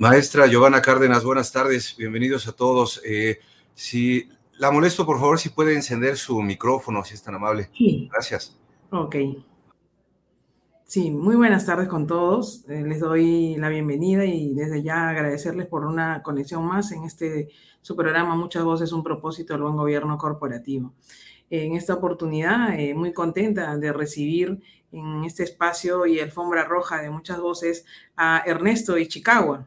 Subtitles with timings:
[0.00, 3.02] Maestra Giovanna Cárdenas, buenas tardes, bienvenidos a todos.
[3.04, 3.38] Eh,
[3.74, 7.68] si la molesto, por favor, si puede encender su micrófono, si es tan amable.
[7.76, 8.08] Sí.
[8.10, 8.58] Gracias.
[8.90, 9.16] Ok.
[10.86, 12.64] Sí, muy buenas tardes con todos.
[12.70, 17.50] Eh, les doy la bienvenida y desde ya agradecerles por una conexión más en este
[17.82, 20.94] su programa Muchas Voces, un propósito del buen gobierno corporativo.
[21.50, 27.10] En esta oportunidad, eh, muy contenta de recibir en este espacio y alfombra roja de
[27.10, 27.84] Muchas Voces
[28.16, 29.66] a Ernesto Ichikawa.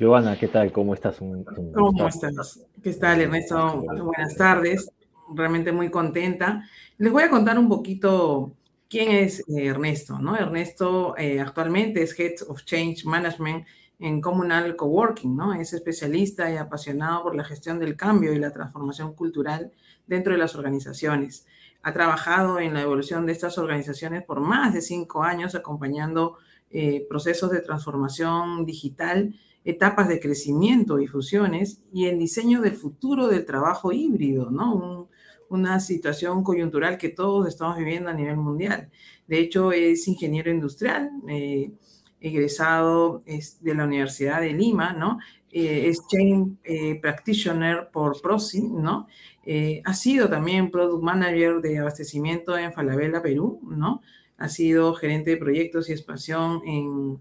[0.00, 0.72] Giovanna, ¿qué tal?
[0.72, 1.18] ¿Cómo estás?
[1.18, 2.66] ¿Cómo estás?
[2.82, 3.82] ¿Qué tal, Ernesto?
[3.82, 4.90] Buenas tardes.
[5.34, 6.66] Realmente muy contenta.
[6.96, 8.50] Les voy a contar un poquito
[8.88, 10.38] quién es eh, Ernesto, ¿no?
[10.38, 13.66] Ernesto eh, actualmente es Head of Change Management
[13.98, 15.52] en Comunal Coworking, ¿no?
[15.52, 19.70] Es especialista y apasionado por la gestión del cambio y la transformación cultural
[20.06, 21.46] dentro de las organizaciones.
[21.82, 26.38] Ha trabajado en la evolución de estas organizaciones por más de cinco años, acompañando
[26.70, 29.34] eh, procesos de transformación digital
[29.64, 35.08] etapas de crecimiento y fusiones y el diseño del futuro del trabajo híbrido, ¿no?
[35.50, 38.88] una situación coyuntural que todos estamos viviendo a nivel mundial.
[39.26, 41.72] De hecho, es ingeniero industrial, eh,
[42.20, 45.18] egresado de la Universidad de Lima, ¿no?
[45.50, 49.06] Eh, es Chain eh, Practitioner por PROSI, ¿no?
[49.84, 54.00] ha sido también Product Manager de abastecimiento en Falabella, Perú, ¿no?
[54.36, 57.18] Ha sido gerente de proyectos y expansión en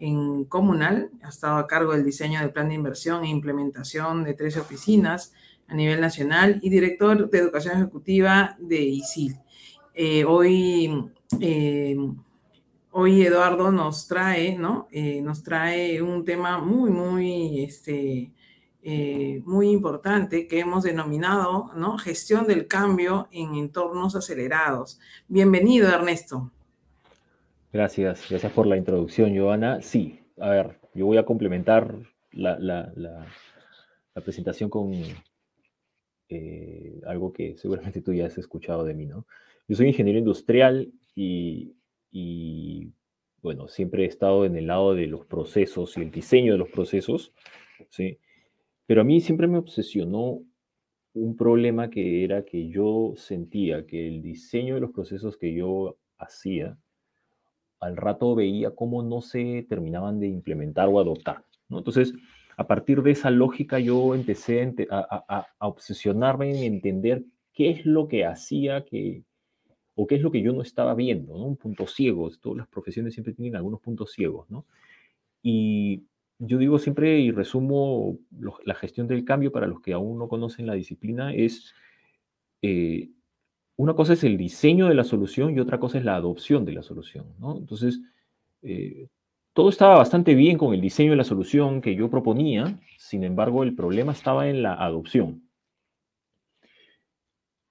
[0.00, 4.34] en Comunal, ha estado a cargo del diseño del plan de inversión e implementación de
[4.34, 5.32] 13 oficinas
[5.68, 9.36] a nivel nacional y director de educación ejecutiva de ISIL.
[9.94, 11.96] Eh, hoy, eh,
[12.90, 14.88] hoy Eduardo nos trae, ¿no?
[14.90, 18.32] Eh, nos trae un tema muy, muy, este,
[19.44, 21.98] muy importante que hemos denominado, ¿no?
[21.98, 24.98] Gestión del cambio en entornos acelerados.
[25.28, 26.50] Bienvenido, Ernesto.
[27.72, 29.80] Gracias, gracias por la introducción, Joana.
[29.80, 31.94] Sí, a ver, yo voy a complementar
[32.32, 33.26] la,
[34.24, 34.92] presentación con
[36.28, 39.24] eh, algo que seguramente tú ya has escuchado de mí, ¿no?
[39.68, 41.76] Yo soy ingeniero industrial y,
[42.10, 42.92] y,
[43.40, 46.70] bueno, siempre he estado en el lado de los procesos y el diseño de los
[46.70, 47.32] procesos,
[47.88, 48.18] ¿sí?
[48.86, 50.42] Pero a mí siempre me obsesionó
[51.12, 55.98] un problema que era que yo sentía que el diseño de los procesos que yo
[56.18, 56.76] hacía,
[57.80, 61.44] al rato veía cómo no se terminaban de implementar o adoptar.
[61.68, 61.78] ¿no?
[61.78, 62.12] Entonces,
[62.56, 67.24] a partir de esa lógica yo empecé a, obsesionarme en entender
[67.54, 69.24] qué es lo que hacía que,
[69.94, 71.46] o qué es lo que yo no estaba viendo, ¿no?
[71.46, 72.30] Un punto ciego.
[72.38, 74.66] Todas las profesiones siempre tienen algunos puntos ciegos, ¿no?
[75.42, 76.04] Y
[76.38, 78.18] yo digo siempre y resumo
[78.64, 81.72] la gestión del cambio para los que aún no conocen la disciplina es
[82.62, 83.08] eh,
[83.80, 86.72] una cosa es el diseño de la solución y otra cosa es la adopción de
[86.72, 87.34] la solución.
[87.38, 87.56] ¿no?
[87.56, 88.00] Entonces,
[88.60, 89.08] eh,
[89.54, 93.62] todo estaba bastante bien con el diseño de la solución que yo proponía, sin embargo,
[93.62, 95.48] el problema estaba en la adopción.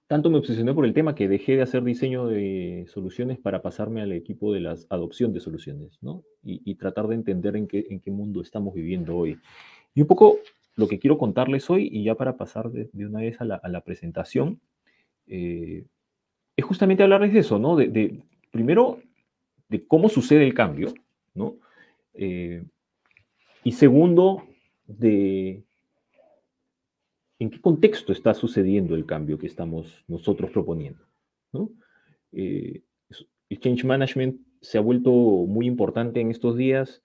[0.07, 4.01] Tanto me obsesioné por el tema que dejé de hacer diseño de soluciones para pasarme
[4.01, 5.99] al equipo de la adopción de soluciones.
[6.41, 9.37] Y, tratar de entender en qué, en qué, mundo estamos viviendo hoy.
[9.93, 10.39] Y un poco
[10.75, 14.59] lo que quiero contarles hoy, y ya para pasar de, una vez a la, presentación,
[15.27, 15.85] eh,
[16.59, 17.75] es justamente hablarles de eso, ¿no?
[17.75, 18.21] De,
[18.51, 18.99] primero,
[19.69, 20.93] de cómo sucede el cambio,
[21.33, 21.57] ¿no?
[22.13, 22.63] Eh,
[23.63, 24.43] y segundo,
[24.85, 25.63] de
[27.39, 31.05] en qué contexto está sucediendo el cambio que estamos nosotros proponiendo,
[31.53, 31.69] ¿no?
[32.33, 32.81] Eh,
[33.49, 37.01] el change management se ha vuelto muy importante en estos días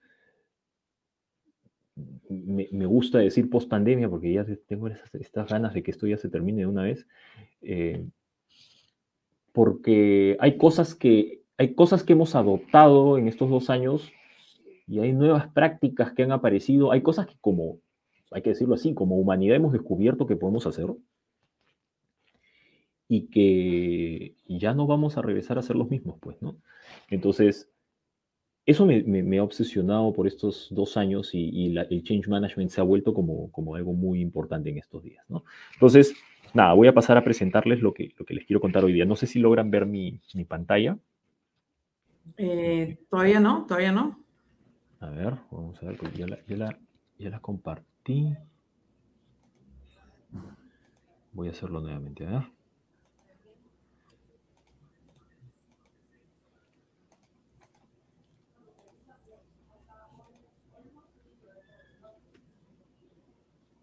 [1.95, 6.29] me, gusta decir post pandemia porque ya tengo estas ganas de que esto ya se
[6.29, 7.07] termine de una vez,
[7.61, 8.05] eh,
[9.55, 14.11] porque hay cosas que hay cosas que hemos adoptado en estos dos años
[14.87, 17.79] y hay nuevas prácticas que han aparecido, hay cosas que como,
[18.31, 20.87] hay que decirlo así, como humanidad hemos descubierto que podemos hacer
[23.07, 26.57] y que ya no vamos a regresar a ser los mismos, pues, ¿no?
[27.09, 27.71] Entonces,
[28.65, 33.13] eso me, ha obsesionado por estos dos años y, el change management se ha vuelto
[33.13, 35.45] como, como algo muy importante en estos días, ¿no?
[35.73, 36.13] Entonces,
[36.53, 39.05] nada, voy a pasar a presentarles lo que, lo que les quiero contar hoy día.
[39.05, 40.97] No sé si logran ver mi, pantalla.
[42.37, 44.19] Eh, todavía no, todavía no.
[44.99, 46.77] A ver, vamos a ver, porque ya la,
[47.17, 48.35] ya la compartí.
[51.33, 52.55] Voy a hacerlo nuevamente, a ver.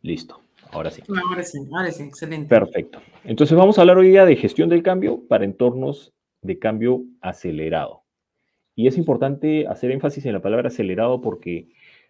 [0.03, 0.43] Listo,
[0.73, 1.03] ahora sí.
[1.09, 2.49] Ahora sí, ahora sí, excelente.
[2.49, 3.01] Perfecto.
[3.25, 8.03] Entonces vamos a hablar hoy día de gestión del cambio para entornos de cambio acelerado.
[8.75, 11.69] Y es importante hacer énfasis en la palabra acelerado porque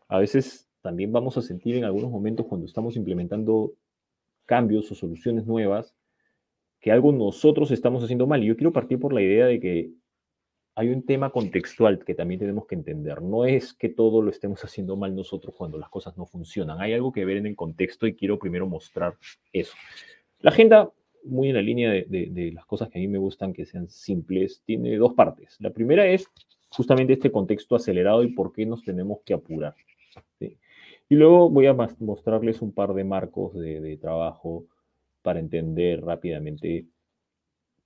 [0.09, 3.73] a veces también vamos a sentir en algunos momentos cuando estamos implementando
[4.47, 5.95] cambios o soluciones nuevas
[6.81, 8.43] que algo nosotros estamos haciendo mal.
[8.43, 9.93] Y yo quiero partir por la idea de que
[10.75, 13.21] hay un tema contextual que también tenemos que entender.
[13.21, 16.81] No es que todo lo estemos haciendo mal nosotros cuando las cosas no funcionan.
[16.81, 19.17] Hay algo que ver en el contexto y quiero primero mostrar
[19.53, 19.75] eso.
[20.41, 20.91] La agenda,
[21.25, 24.63] muy en la línea de, las cosas que a mí me gustan que sean simples,
[24.65, 25.57] tiene dos partes.
[25.61, 26.27] La primera es
[26.71, 29.75] justamente este contexto acelerado y por qué nos tenemos que apurar.
[30.41, 34.65] Y luego voy a mostrarles un par de marcos de, de trabajo
[35.21, 36.87] para entender rápidamente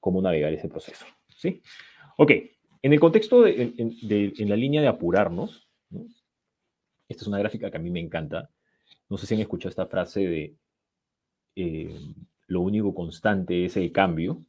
[0.00, 1.04] cómo navegar ese proceso.
[1.28, 1.60] ¿sí?
[2.16, 2.30] Ok,
[2.82, 5.68] en el contexto de, en, la línea de apurarnos,
[7.08, 8.50] esta es una gráfica que a mí me encanta.
[9.08, 10.54] No sé si han escuchado esta frase de
[11.56, 11.98] eh,
[12.48, 14.44] lo único constante es el cambio.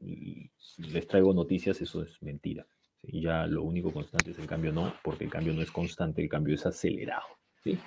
[0.00, 2.66] les traigo noticias, eso es mentira.
[3.02, 6.22] Y Ya lo único constante es el cambio, no, porque el cambio no es constante,
[6.22, 7.26] el cambio es acelerado.
[7.64, 7.78] De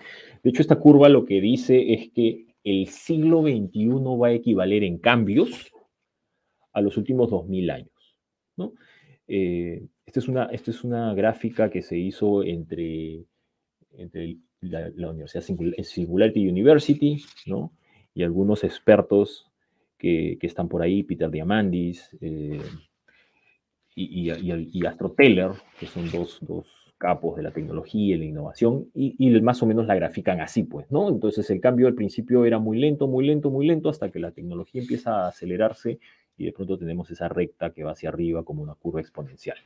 [0.44, 3.89] hecho, esta curva lo que dice es que el siglo XXI
[4.19, 5.71] va a equivaler en cambios
[6.74, 8.15] a los últimos 2000 años.
[8.57, 8.74] ¿no?
[9.27, 13.25] Eh, esta, es una, esta es una gráfica que se hizo entre,
[13.98, 17.72] entre la, Universidad Singularity University ¿no?
[18.13, 19.50] y algunos expertos
[19.98, 22.62] que, que, están por ahí, Peter Diamandis eh,
[23.95, 26.68] y, y, y, Astro Teller, que son dos, dos,
[26.98, 30.63] capos de la tecnología y la innovación, y, y, más o menos la grafican así,
[30.63, 31.10] pues, ¿no?
[31.10, 34.31] Entonces el cambio al principio era muy lento, muy lento, muy lento, hasta que la
[34.31, 36.00] tecnología empieza a acelerarse
[36.37, 39.57] y de pronto tenemos esa recta que va hacia arriba como una curva exponencial.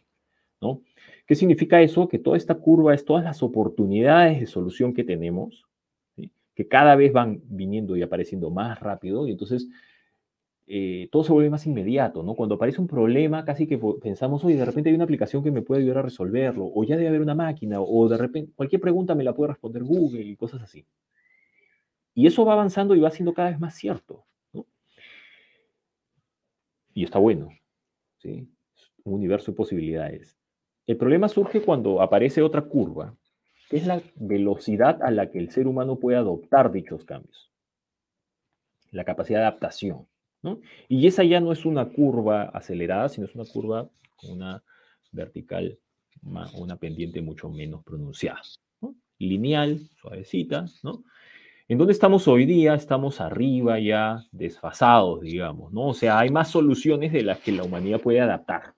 [0.61, 0.81] ¿no?
[1.25, 2.07] ¿Qué significa eso?
[2.07, 5.65] Que toda esta curva es todas las oportunidades de solución que tenemos,
[6.55, 9.69] que cada vez van viniendo y apareciendo más rápido, y entonces
[10.67, 12.35] eh, todo se vuelve más inmediato, ¿no?
[12.35, 15.61] Cuando aparece un problema, casi que pensamos, oye, de repente hay una aplicación que me
[15.61, 19.15] puede ayudar a resolverlo, o ya debe haber una máquina, o de repente cualquier pregunta
[19.15, 20.85] me la puede responder Google y cosas así.
[22.13, 24.25] Y eso va avanzando y va siendo cada vez más cierto
[26.99, 27.49] y está bueno.
[28.17, 28.49] ¿sí?
[29.05, 30.37] Un universo de posibilidades.
[30.85, 33.15] El problema surge cuando aparece otra curva,
[33.69, 37.53] que es la velocidad a la que el ser humano puede adoptar dichos cambios.
[38.91, 40.07] La capacidad de adaptación.
[40.41, 40.59] ¿no?
[40.89, 43.89] Y esa ya no es una curva acelerada, sino es una curva
[44.23, 44.61] una
[45.13, 45.79] vertical,
[46.21, 48.41] una pendiente mucho menos pronunciada.
[49.19, 51.05] Lineal, suavecita, ¿no?
[51.69, 52.73] ¿En dónde estamos hoy día?
[52.73, 55.89] Estamos arriba ya, desfasados, digamos, ¿no?
[55.89, 58.73] O sea, hay más soluciones de las que la humanidad puede adaptar,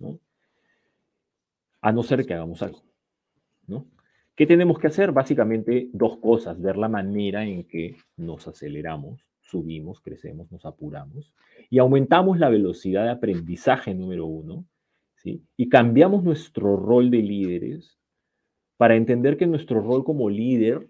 [0.00, 0.18] ¿no?
[1.80, 2.82] A no ser que hagamos algo,
[3.68, 3.86] ¿no?
[4.34, 5.12] ¿Qué tenemos que hacer?
[5.12, 11.32] Básicamente dos cosas, ver la manera en que nos aceleramos, subimos, crecemos, nos apuramos
[11.70, 14.66] y aumentamos la velocidad de aprendizaje número uno,
[15.14, 15.44] ¿sí?
[15.56, 17.96] Y cambiamos nuestro rol de líderes
[18.76, 20.88] para entender que nuestro rol como líder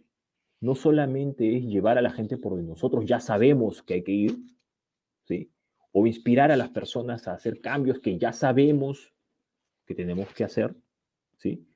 [0.61, 4.13] no solamente es llevar a la gente por donde nosotros ya sabemos que hay que
[4.13, 4.37] ir,
[5.25, 5.51] ¿sí?
[5.93, 9.13] O inspirar a las personas a hacer cambios que ya sabemos
[9.85, 10.75] que tenemos que hacer,
[11.39, 11.67] ¿sí?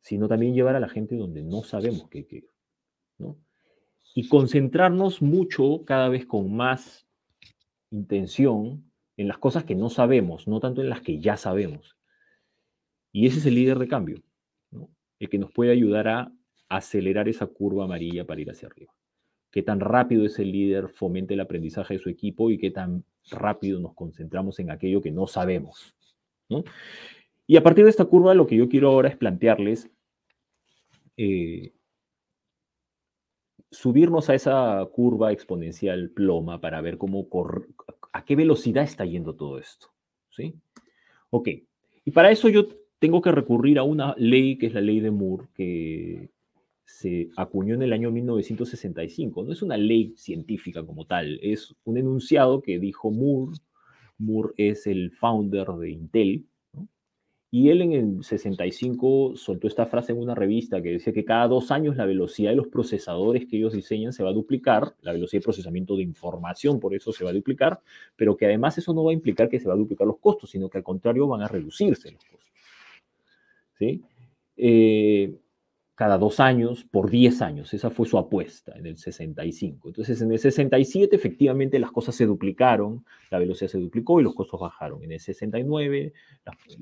[0.00, 2.50] Sino también llevar a la gente donde no sabemos que hay que ir,
[3.18, 3.38] ¿no?
[4.14, 7.06] Y concentrarnos mucho, cada vez con más
[7.90, 11.96] intención, en las cosas que no sabemos, no tanto en las que ya sabemos.
[13.12, 14.22] Y ese es el líder de cambio.
[15.20, 16.32] El que nos puede ayudar a
[16.68, 18.92] acelerar esa curva amarilla para ir hacia arriba.
[19.50, 23.80] Qué tan rápido ese líder fomente el aprendizaje de su equipo y qué tan rápido
[23.80, 25.94] nos concentramos en aquello que no sabemos.
[27.46, 29.90] Y a partir de esta curva, lo que yo quiero ahora es plantearles
[31.16, 31.72] eh,
[33.70, 37.28] subirnos a esa curva exponencial ploma para ver cómo
[38.12, 39.88] a qué velocidad está yendo todo esto.
[40.30, 40.54] ¿sí?
[41.30, 41.48] Ok,
[42.04, 42.68] y para eso yo
[42.98, 46.30] tengo que recurrir a una ley que es la ley de Moore, que
[46.84, 49.44] se acuñó en el año 1965.
[49.44, 53.58] No es una ley científica como tal, es un enunciado que dijo Moore.
[54.18, 56.46] Moore es el founder de Intel,
[57.54, 61.46] y él en el 65 soltó esta frase en una revista que decía que cada
[61.46, 65.12] dos años la velocidad de los procesadores que ellos diseñan se va a duplicar, la
[65.12, 67.78] velocidad de procesamiento de información por eso se va a duplicar,
[68.16, 70.50] pero que además eso no va a implicar que se va a duplicar los costos,
[70.50, 72.52] sino que al contrario van a reducirse los costos.
[73.78, 74.02] ¿Sí?
[74.56, 75.32] Eh,
[75.94, 77.72] cada dos años por 10 años.
[77.72, 79.88] Esa fue su apuesta en el 65.
[79.88, 84.34] Entonces, en el 67, efectivamente, las cosas se duplicaron, la velocidad se duplicó y los
[84.34, 85.04] costos bajaron.
[85.04, 86.12] En el 69,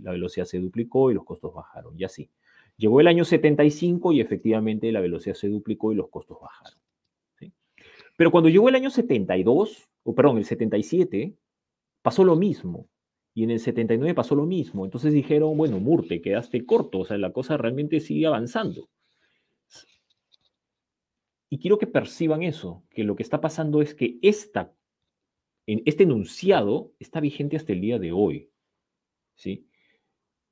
[0.03, 1.99] la, velocidad se duplicó y los costos bajaron.
[1.99, 2.31] Y así.
[2.79, 6.81] Llegó el año 75 y efectivamente la velocidad se duplicó y los costos bajaron.
[8.17, 11.35] Pero cuando llegó el año 72, o perdón, el 77,
[12.03, 12.89] pasó lo mismo.
[13.35, 14.85] Y en el 79 pasó lo mismo.
[14.85, 18.89] Entonces dijeron, bueno, Murte, quedaste corto, o sea, la cosa realmente sigue avanzando.
[21.53, 24.73] Y quiero que perciban eso, que lo que está pasando es que esta,
[25.67, 28.49] en este enunciado está vigente hasta el día de hoy.
[29.35, 29.69] ¿sí?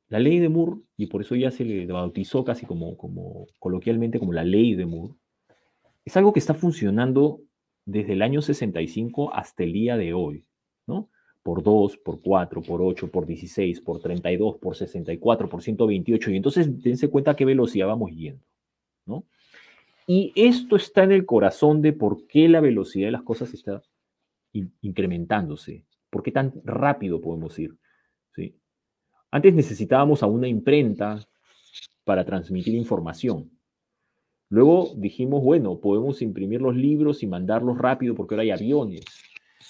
[0.08, 4.18] La ley de Moore, y por eso ya se le bautizó casi como, como coloquialmente
[4.18, 5.14] como la ley de Moore,
[6.04, 7.40] es algo que está funcionando
[7.86, 10.44] desde el año 65 hasta el día de hoy,
[10.86, 11.08] ¿no?
[11.42, 16.36] Por 2, por 4, por 8, por 16, por 32, por 64, por 128, y
[16.36, 18.44] entonces dense cuenta a qué velocidad vamos yendo,
[19.06, 19.24] ¿no?
[20.06, 23.82] Y esto está en el corazón de por qué la velocidad de las cosas está
[24.52, 27.76] incrementándose, por qué tan rápido podemos ir.
[28.34, 28.56] ¿sí?
[29.30, 31.20] Antes necesitábamos a una imprenta
[32.04, 33.50] para transmitir información.
[34.48, 39.04] Luego dijimos, bueno, podemos imprimir los libros y mandarlos rápido porque ahora hay aviones,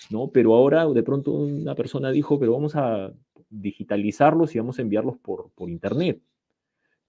[0.09, 0.31] ¿no?
[0.31, 3.13] Pero ahora de pronto una persona dijo, pero vamos a
[3.51, 6.23] digitalizarlos y vamos a enviarlos por, por internet.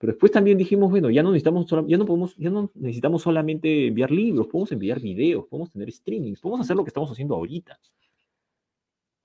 [0.02, 3.86] Pero después también dijimos, bueno, ya no necesitamos, ya no podemos, ya no necesitamos solamente
[3.86, 7.80] enviar libros, podemos enviar videos, podemos tener streamings, podemos hacer lo que estamos haciendo ahorita.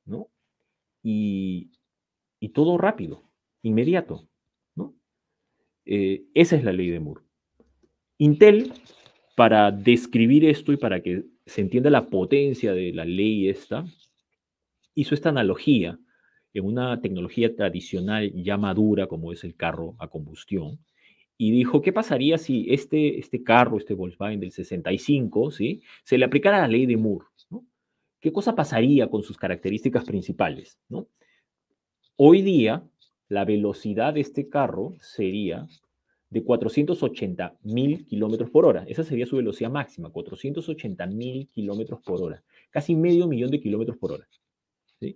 [0.05, 0.29] ¿No?
[1.03, 1.71] Y,
[2.53, 3.23] todo rápido,
[3.63, 4.29] inmediato.
[4.75, 4.95] ¿no?
[5.87, 7.23] Eh, esa es la ley de Moore.
[8.19, 8.75] Intel,
[9.35, 13.87] para describir esto y para que se entienda la potencia de la ley esta,
[14.95, 15.99] hizo esta analogía
[16.59, 20.79] en una tecnología tradicional ya madura como es el carro a combustión,
[21.39, 25.83] y dijo, ¿qué pasaría si este, este carro, este Volkswagen del 65, ¿sí?
[26.03, 27.27] se le aplicara la ley de Moore?
[28.21, 30.79] ¿Qué cosa pasaría con sus características principales?
[32.17, 32.83] Hoy día,
[33.29, 35.67] la velocidad de este carro sería
[36.31, 38.85] de 480 mil kilómetros por hora.
[38.89, 42.43] Esa sería su velocidad máxima, 480 mil kilómetros por hora.
[42.71, 44.27] Casi medio millón de kilómetros por hora.
[44.99, 45.15] ¿sí?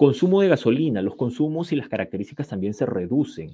[0.00, 3.50] Consumo de gasolina, los consumos y las características también se reducen.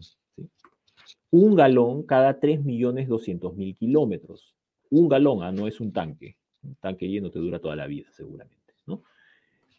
[1.32, 4.54] Un galón cada 3.200.000 kilómetros.
[4.88, 6.36] Un galón, ah, no es un tanque.
[6.62, 8.74] Un tanque lleno te dura toda la vida, seguramente.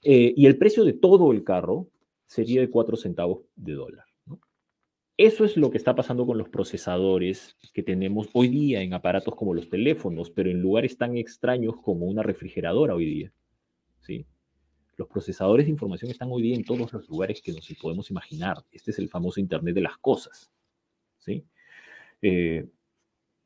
[0.04, 1.88] Eh, y el precio de todo el carro
[2.26, 4.04] sería de 4 centavos de dólar.
[5.16, 9.36] Eso es lo que está pasando con los procesadores que tenemos hoy día en aparatos
[9.36, 13.34] como los teléfonos, pero en lugares tan extraños como una refrigeradora hoy día.
[14.02, 14.26] ¿sí?
[14.98, 18.58] Los procesadores de información están hoy día en todos los lugares que nos podemos imaginar.
[18.72, 20.52] Este es el famoso Internet de las cosas.
[21.20, 21.46] ¿sí?
[22.22, 22.68] Eh,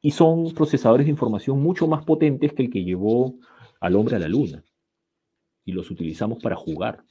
[0.01, 3.37] y son procesadores de información mucho más potentes que el que llevó
[3.81, 4.63] al hombre a la luna.
[5.65, 7.03] Y los utilizamos para jugar.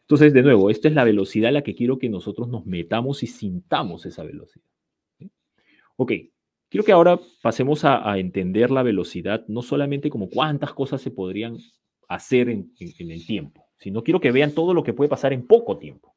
[0.00, 3.22] Entonces, de nuevo, esta es la velocidad a la que quiero que nosotros nos metamos
[3.22, 4.66] y sintamos esa velocidad.
[5.96, 6.12] Ok,
[6.68, 11.58] quiero que ahora pasemos a, entender la velocidad no solamente como cuántas cosas se podrían
[12.08, 15.78] hacer en, el tiempo, sino quiero que vean todo lo que puede pasar en poco
[15.78, 16.14] tiempo.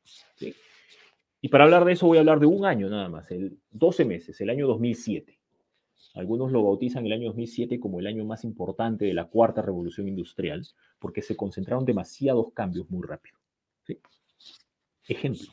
[1.42, 4.06] Y para hablar de eso voy a hablar de un año nada más, el 12
[4.06, 5.40] meses, el año 2007.
[6.16, 10.08] Algunos lo bautizan el año 2007 como el año más importante de la cuarta revolución
[10.08, 10.66] industrial,
[10.98, 13.38] porque se concentraron demasiados cambios muy rápido.
[15.08, 15.48] Ejemplo.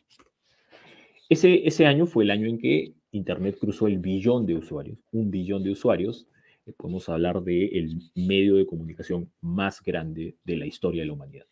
[1.28, 5.30] Ese, ese año fue el año en que Internet cruzó el billón de usuarios, un
[5.30, 6.26] billón de usuarios,
[6.72, 11.46] podemos hablar del el medio de comunicación más grande de la historia de la humanidad.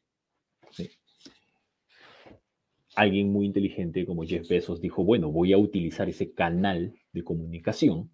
[2.96, 8.10] Alguien muy inteligente como Jeff Bezos dijo, bueno, voy a utilizar ese canal de comunicación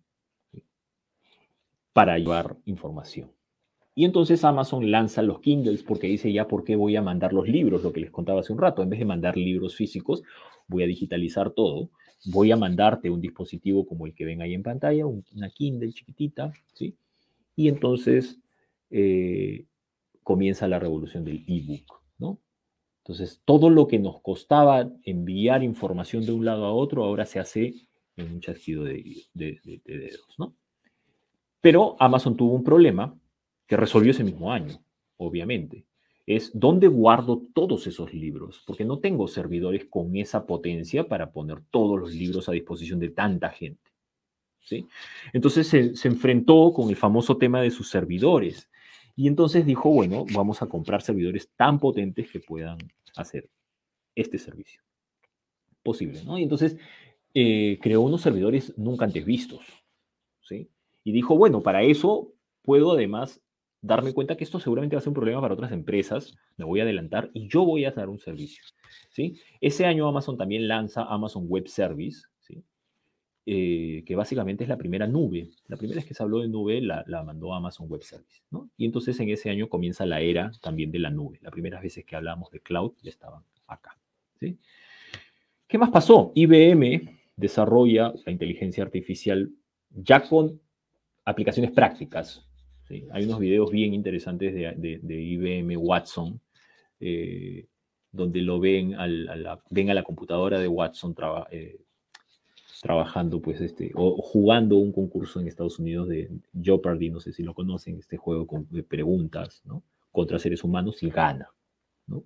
[1.92, 3.32] para llevar información.
[3.94, 7.48] Y entonces Amazon lanza los Kindles porque dice ya, ¿por qué voy a mandar los
[7.48, 7.82] libros?
[7.82, 8.82] Lo que les contaba hace un rato.
[8.82, 10.22] En vez de mandar libros físicos,
[10.68, 11.90] voy a digitalizar todo
[12.26, 16.52] voy a mandarte un dispositivo como el que ven ahí en pantalla, una Kindle chiquitita,
[16.74, 16.96] ¿sí?
[17.56, 18.38] Y entonces
[18.90, 19.66] eh,
[20.22, 22.38] comienza la revolución del ebook, ¿no?
[22.98, 27.40] Entonces, todo lo que nos costaba enviar información de un lado a otro, ahora se
[27.40, 27.74] hace
[28.16, 30.54] en un chasquido de, dedos, ¿no?
[31.60, 33.18] Pero Amazon tuvo un problema
[33.66, 34.82] que resolvió ese mismo año,
[35.16, 35.84] obviamente.
[36.32, 41.60] Es dónde guardo todos esos libros, porque no tengo servidores con esa potencia para poner
[41.72, 43.90] todos los libros a disposición de tanta gente.
[44.60, 44.86] ¿sí?
[45.32, 48.70] Entonces se, enfrentó con el famoso tema de sus servidores.
[49.16, 52.78] Y entonces dijo, bueno, vamos a comprar servidores tan potentes que puedan
[53.16, 53.50] hacer
[54.14, 54.82] este servicio.
[55.82, 56.38] Posible, ¿no?
[56.38, 56.76] Y entonces
[57.34, 59.66] eh, creó unos servidores nunca antes vistos,
[60.42, 60.68] ¿sí?
[61.02, 62.32] Y dijo, bueno, para eso
[62.62, 63.42] puedo además
[63.82, 66.80] darme cuenta que esto seguramente va a ser un problema para otras empresas, me voy
[66.80, 68.62] a adelantar y yo voy a dar un servicio,
[69.10, 69.40] ¿sí?
[69.60, 72.22] Ese año Amazon también lanza Amazon Web Service,
[73.46, 75.50] eh, que básicamente es la primera nube.
[75.66, 78.42] La primera vez que se habló de nube la, mandó Amazon Web Service.
[78.50, 78.70] ¿no?
[78.76, 81.38] Y entonces en ese año comienza la era también de la nube.
[81.42, 83.98] Las primeras veces que hablamos de cloud ya estaban acá.
[84.38, 84.58] ¿sí?
[85.66, 86.32] ¿Qué más pasó?
[86.34, 89.50] IBM desarrolla la inteligencia artificial
[89.90, 90.60] ya con
[91.24, 92.46] aplicaciones prácticas.
[93.12, 96.40] Hay unos videos bien interesantes de, de, IBM Watson.
[97.00, 97.66] Eh,
[98.12, 101.14] donde lo ven, a la, ven a la computadora de Watson
[101.50, 101.80] eh,
[102.82, 106.30] trabajando, pues, este, o jugando un concurso en Estados Unidos de
[106.60, 109.82] Jeopardy, no sé si lo conocen, este juego de preguntas, ¿no?
[110.10, 111.48] Contra seres humanos y gana,
[112.06, 112.24] ¿no?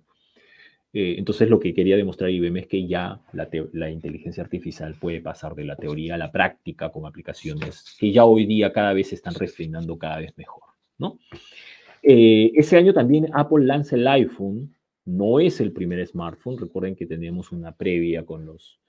[0.97, 5.53] Eh, entonces lo que quería demostrar IBM es que ya la, inteligencia artificial puede pasar
[5.53, 9.15] de la teoría a la práctica con aplicaciones que ya hoy día cada vez se
[9.15, 10.63] están refinando cada vez mejor,
[10.97, 11.19] ¿no?
[12.01, 17.05] Eh, ese año también Apple lanza el iPhone, no es el primer smartphone, recuerden que
[17.05, 18.79] teníamos una previa con los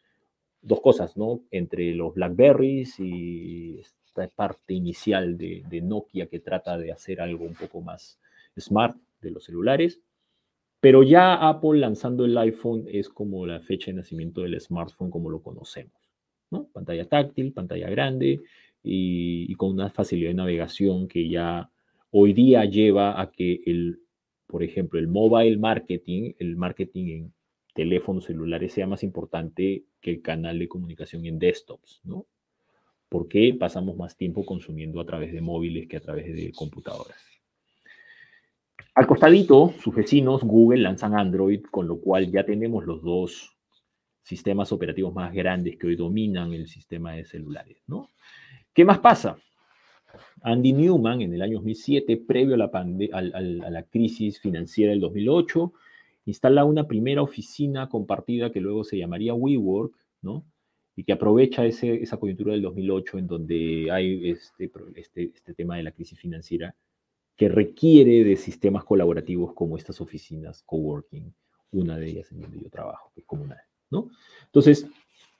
[0.62, 1.40] dos cosas, ¿no?
[1.50, 7.54] Entre los Blackberries y esta parte inicial de, Nokia que trata de hacer algo un
[7.54, 8.20] poco más
[8.56, 9.98] smart de los celulares.
[10.80, 15.30] Pero ya Apple lanzando el iPhone es como la fecha de nacimiento del smartphone como
[15.30, 16.00] lo conocemos,
[16.50, 16.68] ¿no?
[16.72, 18.42] Pantalla táctil, pantalla grande
[18.82, 21.70] y, con una facilidad de navegación que ya
[22.10, 24.00] hoy día lleva a que el,
[24.46, 27.34] por ejemplo, el mobile marketing, el marketing en
[27.74, 32.26] teléfonos celulares sea más importante que el canal de comunicación en desktops, ¿no?
[33.08, 37.35] Porque pasamos más tiempo consumiendo a través de móviles que a través de computadoras.
[38.96, 43.54] Al costadito, sus vecinos, Google, lanzan Android, con lo cual ya tenemos los dos
[44.22, 48.10] sistemas operativos más grandes que hoy dominan el sistema de celulares, ¿no?
[48.72, 49.36] ¿Qué más pasa?
[50.40, 55.74] Andy Newman, en el año 2007, previo a la, crisis financiera del 2008,
[56.24, 60.46] instala una primera oficina compartida que luego se llamaría WeWork, ¿no?
[60.96, 65.82] Y que aprovecha esa coyuntura del 2008 en donde hay este, este, este tema de
[65.82, 66.74] la crisis financiera
[67.36, 71.34] que requiere de sistemas colaborativos como estas oficinas coworking,
[71.72, 74.10] una de ellas en donde yo trabajo, que es comunal, ¿no?
[74.46, 74.86] Entonces,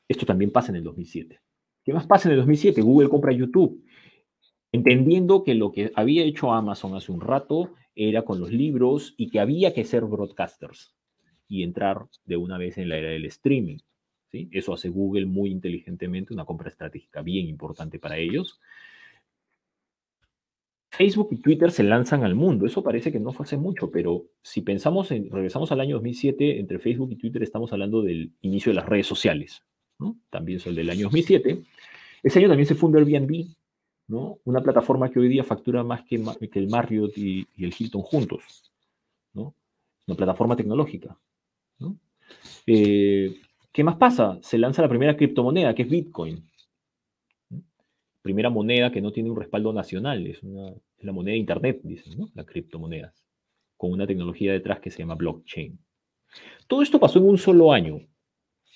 [0.06, 1.40] esto también pasa en el 2007.
[1.85, 2.82] ¿Qué más pasa en el 2007?
[2.82, 3.85] Google compra YouTube,
[4.72, 9.30] entendiendo que lo que había hecho Amazon hace un rato era con los libros y
[9.30, 10.94] que había que ser broadcasters
[11.48, 13.78] y entrar de una vez en la era del streaming.
[14.30, 14.48] ¿sí?
[14.52, 18.61] Eso hace Google muy inteligentemente, una compra estratégica bien importante para ellos.
[20.96, 22.66] Facebook y Twitter se lanzan al mundo.
[22.66, 26.59] Eso parece que no fue hace mucho, pero si pensamos en, regresamos al año 2007,
[26.59, 29.62] entre Facebook y Twitter estamos hablando del inicio de las redes sociales.
[29.98, 30.16] ¿no?
[30.30, 31.62] También son del año 2007.
[32.22, 33.46] Ese año también se fundó Airbnb,
[34.09, 38.72] una plataforma que hoy día factura más que, el Marriott y, el Hilton juntos,
[39.35, 39.54] ¿no?
[40.06, 41.16] Una plataforma tecnológica,
[42.66, 43.37] eh,
[43.72, 44.38] ¿Qué más pasa?
[44.42, 46.42] Se lanza la primera criptomoneda, que es Bitcoin.
[48.27, 52.29] Primera moneda que no tiene un respaldo nacional, es, la moneda de Internet, dicen, ¿no?
[52.35, 53.25] Las criptomonedas,
[53.77, 55.79] con una tecnología detrás que se llama blockchain.
[56.67, 58.01] Todo esto pasó en un solo año,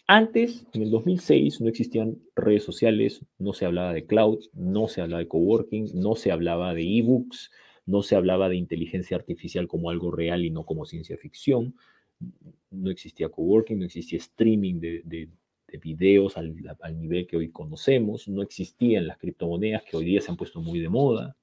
[0.07, 5.01] antes, en el 2006, no existían redes sociales, no se hablaba de cloud, no se
[5.01, 7.51] hablaba de coworking, no se hablaba de ebooks,
[7.87, 11.75] no se hablaba de inteligencia artificial como algo real y no como ciencia ficción.
[12.71, 15.29] No existía coworking, no existía streaming de,
[15.79, 16.55] videos al,
[16.99, 20.81] nivel que hoy conocemos, no existían las criptomonedas que hoy día se han puesto muy
[20.81, 21.37] de moda.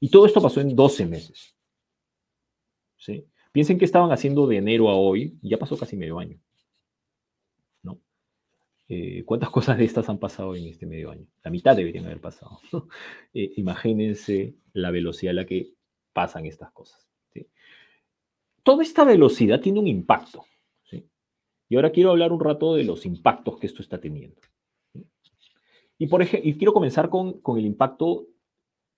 [0.00, 1.54] Y todo esto pasó en 12 meses.
[3.52, 6.38] Piensen que estaban haciendo de enero a hoy, ya pasó casi medio año.
[8.88, 11.26] Eh, ¿Cuántas cosas de estas han pasado en este medio año?
[11.42, 12.60] La mitad deberían haber pasado.
[13.34, 15.74] Eh, imagínense la velocidad a la que
[16.14, 17.06] pasan estas cosas.
[18.62, 20.44] Toda esta velocidad tiene un impacto.
[21.68, 24.40] Y ahora quiero hablar un rato de los impactos que esto está teniendo.
[25.98, 26.08] Y,
[26.54, 28.26] quiero comenzar con, el impacto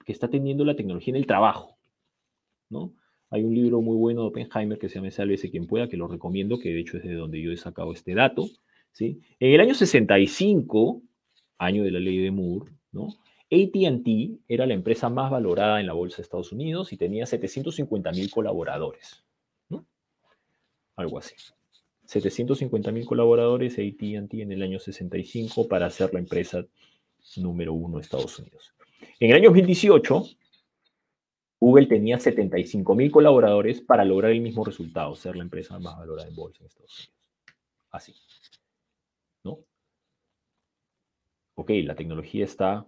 [0.05, 1.79] que está teniendo la tecnología en el trabajo.
[3.31, 6.09] Hay un libro muy bueno de Oppenheimer que se llama Sálvese quien pueda, que lo
[6.09, 8.49] recomiendo, que de hecho es de donde yo he sacado este dato.
[8.99, 11.03] En el año 65,
[11.59, 13.09] año de la ley de Moore, ¿no?
[13.51, 18.13] ATT era la empresa más valorada en la bolsa de Estados Unidos y tenía 750
[18.13, 19.25] mil colaboradores.
[20.97, 21.35] Algo así.
[22.09, 26.65] 750 mil colaboradores ATT en el año 65 para ser la empresa
[27.37, 28.73] número uno de Estados Unidos.
[29.21, 30.25] En el año 2018,
[31.61, 36.27] Google tenía 75 mil colaboradores para lograr el mismo resultado, ser la empresa más valorada
[36.27, 37.15] en bolsa en Estados Unidos.
[37.91, 38.15] Así.
[39.45, 39.59] ¿No?
[41.57, 42.87] Ok, la tecnología está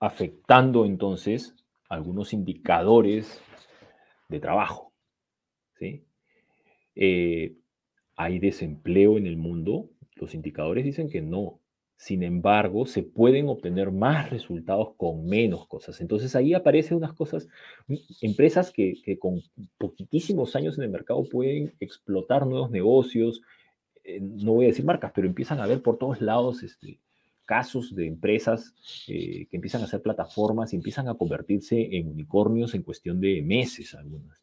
[0.00, 1.54] afectando entonces
[1.88, 3.40] algunos indicadores
[4.28, 4.92] de trabajo.
[5.78, 6.04] ¿sí?
[6.94, 7.56] Eh,
[8.22, 9.90] ¿Hay desempleo en el mundo?
[10.14, 11.58] Los indicadores dicen que no.
[11.96, 16.00] Sin embargo, se pueden obtener más resultados con menos cosas.
[16.00, 17.48] Entonces ahí aparecen unas cosas,
[17.88, 19.42] mm, empresas que, con
[19.76, 23.42] poquitísimos años en el mercado pueden explotar nuevos negocios.
[24.04, 27.00] Eh, no voy a decir marcas, pero empiezan a ver por todos lados este,
[27.44, 28.72] casos de empresas
[29.08, 33.42] eh, que empiezan a hacer plataformas y empiezan a convertirse en unicornios en cuestión de
[33.42, 34.40] meses algunas.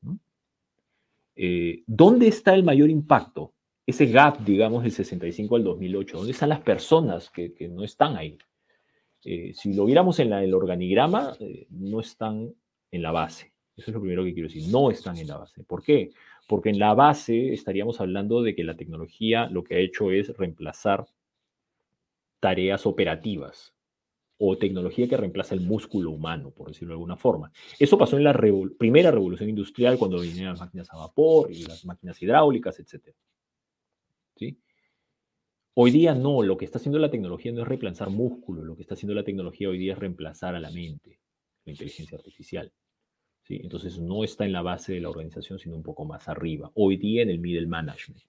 [1.37, 3.53] Eh, ¿Dónde está el mayor impacto?
[3.89, 6.17] Ese gap, digamos, del 65 al 2008.
[6.17, 8.37] ¿Dónde están las personas que, no están ahí?
[9.25, 11.35] Eh, si lo viéramos en el organigrama,
[11.71, 12.53] no están
[12.91, 13.51] en la base.
[13.75, 14.71] Eso es lo primero que quiero decir.
[14.71, 15.63] No están en la base.
[15.63, 16.11] ¿Por qué?
[16.47, 20.37] Porque en la base estaríamos hablando de que la tecnología lo que ha hecho es
[20.37, 21.07] reemplazar
[22.39, 23.73] tareas operativas
[24.37, 27.51] o tecnología que reemplaza el músculo humano, por decirlo de alguna forma.
[27.79, 28.39] Eso pasó en la
[28.77, 33.15] primera revolución industrial cuando vinieron las máquinas a vapor y las máquinas hidráulicas, etc.
[35.75, 38.81] Hoy día no, lo que está haciendo la tecnología no es reemplazar músculo, lo que
[38.81, 41.19] está haciendo la tecnología hoy día es reemplazar a la mente,
[41.65, 42.71] la inteligencia artificial.
[43.47, 46.71] Entonces no está en la base de la organización, sino un poco más arriba.
[46.75, 48.21] Hoy día en el middle management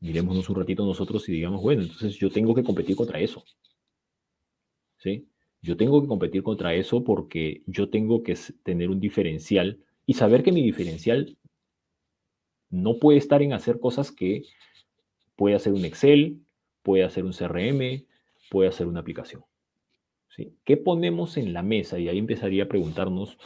[0.00, 3.44] miremosnos un ratito nosotros y digamos, bueno, entonces yo tengo que competir contra eso.
[4.96, 5.28] ¿Sí?
[5.62, 10.42] Yo tengo que competir contra eso porque yo tengo que tener un diferencial y saber
[10.42, 11.36] que mi diferencial
[12.70, 14.44] no puede estar en hacer cosas que
[15.36, 16.40] puede hacer un Excel,
[16.82, 18.06] puede hacer un CRM,
[18.50, 19.44] puede hacer una aplicación.
[20.64, 21.98] ¿Qué ponemos en la mesa?
[21.98, 23.36] Y ahí empezaría a preguntarnos,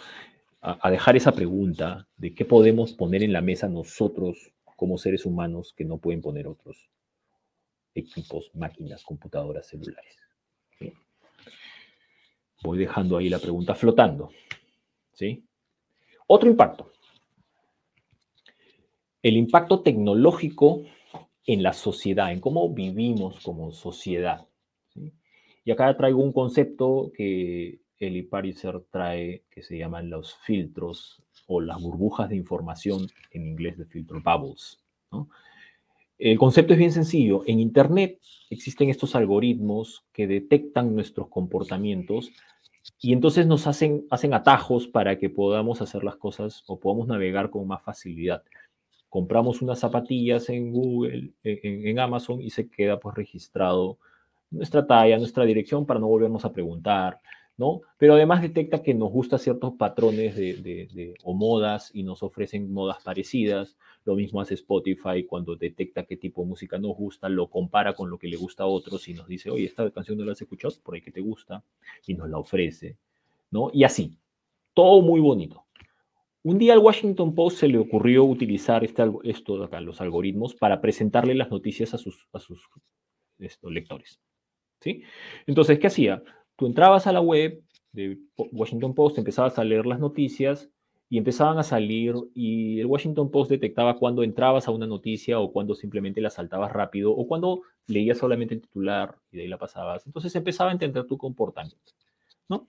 [0.61, 5.75] a dejar esa pregunta de qué podemos poner en la mesa nosotros como seres humanos
[5.77, 6.91] que no pueden poner otros
[7.95, 10.17] equipos, máquinas, computadoras, celulares.
[12.63, 14.31] Voy dejando ahí la pregunta flotando.
[15.13, 15.45] ¿sí?
[16.27, 16.93] Otro impacto.
[19.25, 20.83] El impacto tecnológico
[21.47, 24.47] en la sociedad, en cómo vivimos como sociedad.
[25.65, 31.63] Y acá traigo un concepto que Eli Pariser trae que se llaman los filtros o
[31.63, 34.85] las burbujas de información, en inglés de filtro bubbles.
[36.19, 37.45] El concepto es bien sencillo.
[37.47, 42.31] En Internet existen estos algoritmos que detectan nuestros comportamientos
[43.01, 47.67] y entonces nos hacen atajos para que podamos hacer las cosas o podamos navegar con
[47.67, 48.43] más facilidad.
[49.15, 53.97] Compramos unas zapatillas en Google, en, Amazon y se queda pues registrado
[54.51, 57.21] nuestra talla, nuestra dirección para no volvernos a preguntar.
[57.57, 57.83] ¿no?
[57.97, 63.05] Pero además detecta que nos gustan ciertos patrones de, o modas y nos ofrecen modas
[63.05, 63.77] parecidas.
[64.05, 68.11] Lo mismo hace Spotify cuando detecta qué tipo de música nos gusta, lo compara con
[68.11, 70.43] lo que le gusta a otros y nos dice, oye, esta canción no la has
[70.43, 71.63] escuchado, por ahí que te gusta,
[72.05, 72.97] y nos la ofrece,
[73.53, 73.71] ¿no?
[73.73, 74.19] Y así,
[74.75, 75.64] todo muy bonito.
[76.45, 80.81] Un día al Washington Post se le ocurrió utilizar este, esto acá, los algoritmos, para
[80.81, 82.69] presentarle las noticias a sus, a sus
[83.63, 84.21] lectores.
[84.81, 85.03] ¿sí?
[85.47, 86.23] Entonces, ¿qué hacía?
[86.57, 90.71] tú entrabas a la web de Washington Post, empezabas a leer las noticias
[91.09, 95.53] y empezaban a salir y el Washington Post detectaba cuando entrabas a una noticia o
[95.53, 99.59] cuando simplemente la saltabas rápido o cuando leías solamente el titular y de ahí la
[99.59, 100.07] pasabas.
[100.07, 101.93] Entonces empezaba a entender tu comportamiento,
[102.49, 102.69] ¿no?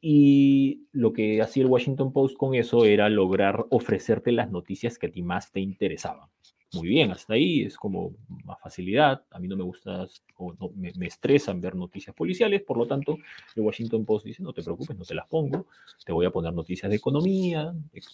[0.00, 5.06] Y lo que hacía el Washington Post con eso era lograr ofrecerte las noticias que
[5.06, 6.28] a ti más te interesaban
[6.72, 8.14] muy bien, hasta ahí es como
[8.44, 9.24] más facilidad.
[9.30, 13.18] A mí no me gusta, o no, me, estresan ver noticias policiales, por lo tanto,
[13.56, 15.66] el Washington Post dice, no te preocupes, no te las pongo,
[16.04, 18.08] te voy a poner noticias de economía, etc.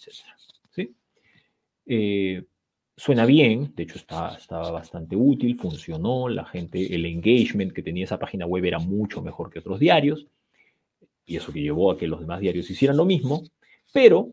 [0.71, 0.95] ¿Sí?
[1.85, 2.43] Eh,
[2.95, 8.05] suena bien, de hecho estaba, estaba bastante útil, funcionó, la gente, el engagement que tenía
[8.05, 10.27] esa página web era mucho mejor que otros diarios,
[11.27, 13.43] y eso que llevó a que los demás diarios hicieran lo mismo,
[13.93, 14.31] pero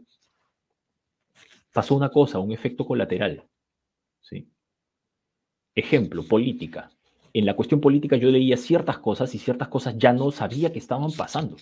[1.72, 3.44] pasó una cosa, un efecto colateral
[4.22, 4.48] ¿sí?
[5.74, 6.90] Ejemplo, política.
[7.32, 10.78] en la cuestión política yo leía ciertas cosas y ciertas cosas ya no sabía que
[10.78, 11.56] estaban pasando.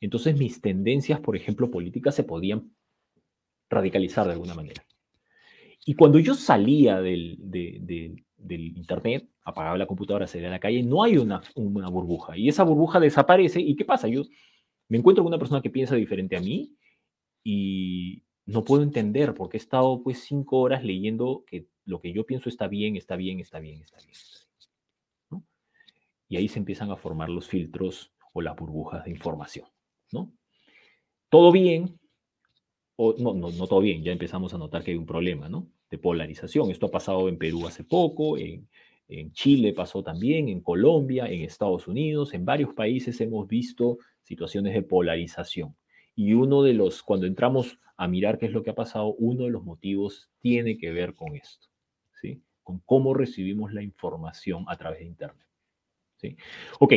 [0.00, 2.70] Entonces mis tendencias, por ejemplo, políticas se podían
[3.70, 4.84] radicalizar de alguna manera.
[5.86, 7.38] Y cuando yo salía del,
[8.44, 12.36] del Internet, apagaba la computadora, salía a la calle, no hay una, una burbuja.
[12.36, 13.60] Y esa burbuja desaparece.
[13.60, 14.08] ¿Y qué pasa?
[14.08, 14.22] Yo
[14.88, 16.76] me encuentro con una persona que piensa diferente a mí
[17.42, 22.24] y no puedo entender porque he estado pues cinco horas leyendo que lo que yo
[22.26, 24.12] pienso está bien, está bien, está bien, está bien.
[26.28, 29.66] Y ahí se empiezan a formar los filtros o las burbujas de información.
[30.12, 30.32] ¿no?
[31.28, 31.98] Todo bien,
[32.96, 35.68] o no, no, no todo bien, ya empezamos a notar que hay un problema ¿no?
[35.94, 36.70] De polarización.
[36.70, 38.68] Esto ha pasado en Perú hace poco, en,
[39.08, 44.74] en Chile pasó también, en Colombia, en Estados Unidos, en varios países hemos visto situaciones
[44.74, 45.76] de polarización.
[46.16, 49.44] Y uno de los, cuando entramos a mirar qué es lo que ha pasado, uno
[49.44, 51.68] de los motivos tiene que ver con esto,
[52.20, 52.42] ¿sí?
[52.62, 55.46] Con cómo recibimos la información a través de Internet,
[56.16, 56.36] ¿sí?
[56.80, 56.94] Ok,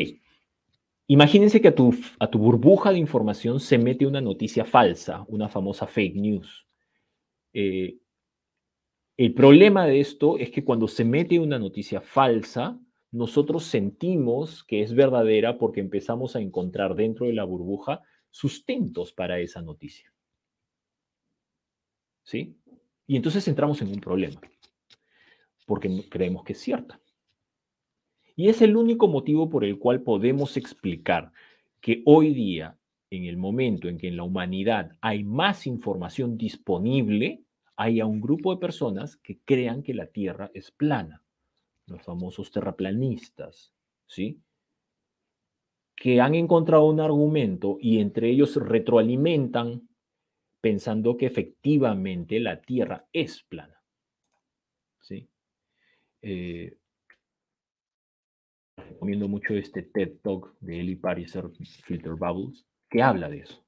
[1.08, 5.50] imagínense que a tu, a tu burbuja de información se mete una noticia falsa, una
[5.50, 6.66] famosa fake news.
[7.54, 7.98] Eh,
[9.18, 12.80] el problema de esto es que cuando se mete una noticia falsa,
[13.12, 19.40] nosotros sentimos que es verdadera porque empezamos a encontrar dentro de la burbuja sustentos para
[19.40, 20.14] esa noticia.
[22.24, 22.56] ¿Sí?
[23.08, 24.40] Y entonces entramos en un problema,
[25.66, 27.00] porque creemos que es cierta.
[28.36, 31.32] Y es el único motivo por el cual podemos explicar
[31.82, 32.78] que hoy día,
[33.10, 37.42] en el momento en que en la humanidad hay más información disponible,
[37.78, 41.24] haya un grupo de personas que crean que la Tierra es plana
[41.88, 43.74] los famosos terraplanistas,
[44.06, 44.42] ¿sí?
[45.96, 49.90] Que han encontrado un argumento y entre ellos retroalimentan
[50.62, 53.82] pensando que efectivamente la Tierra es plana,
[55.00, 55.28] ¿sí?
[56.22, 56.78] Eh,
[58.76, 61.50] recomiendo mucho este TED Talk de Eli Pariser,
[61.86, 63.67] Filter Bubbles, que habla de eso.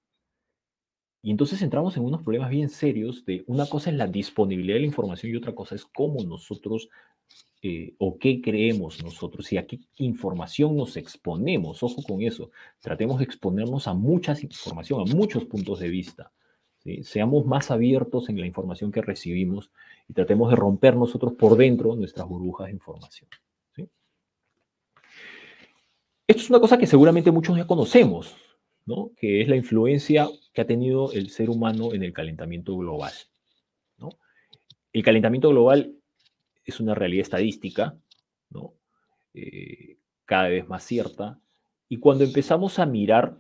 [1.22, 4.82] Y entonces entramos en unos problemas bien serios de una cosa es la disponibilidad de
[4.82, 6.90] la información y otra cosa es cómo nosotros
[7.62, 11.84] eh, o qué creemos nosotros y a qué información nos exponemos.
[11.84, 12.52] Ojo con eso.
[12.80, 16.32] Tratemos de exponernos a mucha información, a muchos puntos de vista.
[17.04, 19.72] Seamos más abiertos en la información que recibimos
[20.08, 23.30] y tratemos de romper nosotros por dentro nuestras burbujas de información.
[26.26, 28.38] Esto es una cosa que seguramente muchos ya conocemos,
[28.90, 29.12] ¿no?
[29.16, 33.14] que es la influencia que ha tenido el ser humano en el calentamiento global.
[34.92, 35.94] El calentamiento global
[36.66, 37.96] es una realidad estadística.
[39.34, 41.40] Eh, cada vez más cierta.
[41.88, 43.38] Y cuando empezamos a mirar,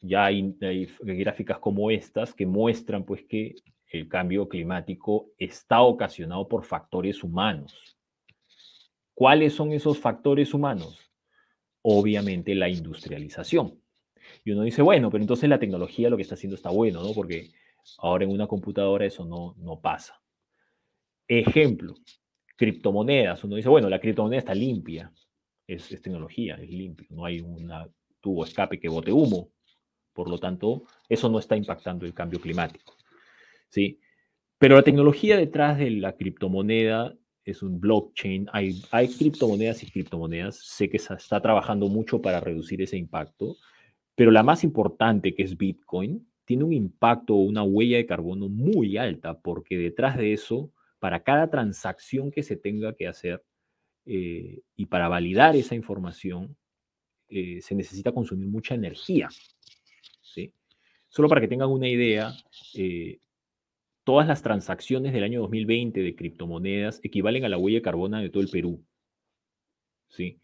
[0.00, 0.54] ya hay,
[1.00, 3.56] gráficas como estas que muestran pues, que
[3.88, 7.96] el cambio climático está ocasionado por factores humanos.
[9.14, 10.98] ¿Cuáles son esos factores humanos?
[11.82, 13.81] Obviamente la industrialización.
[14.44, 17.12] Y uno dice, bueno, pero entonces la tecnología lo que está haciendo está bueno, ¿no?
[17.12, 17.50] Porque
[17.98, 20.20] ahora en una computadora eso no, no pasa.
[21.28, 21.94] Ejemplo,
[22.56, 23.42] criptomonedas.
[23.44, 25.12] Uno dice, bueno, la criptomoneda está limpia,
[25.66, 27.70] es, tecnología, es limpio, no hay un
[28.20, 29.50] tubo escape que bote humo.
[30.12, 32.96] Por lo tanto, eso no está impactando el cambio climático.
[33.68, 33.98] ¿sí?
[34.58, 38.48] Pero la tecnología detrás de la criptomoneda es un blockchain.
[38.52, 40.58] Hay, hay criptomonedas y criptomonedas.
[40.58, 43.56] Sé que se está trabajando mucho para reducir ese impacto,
[44.14, 48.48] pero la más importante, que es Bitcoin, tiene un impacto o una huella de carbono
[48.48, 53.42] muy alta porque detrás de eso para cada transacción que se tenga que hacer
[54.04, 56.56] eh, y para validar esa información,
[57.28, 59.28] eh, se necesita consumir mucha energía.
[60.20, 60.52] ¿sí?
[61.08, 62.32] Solo para que tengan una idea,
[62.74, 63.18] eh,
[64.04, 68.30] todas las transacciones del año 2020 de criptomonedas equivalen a la huella de carbono de
[68.30, 68.84] todo el Perú.
[70.08, 70.38] ¿sí?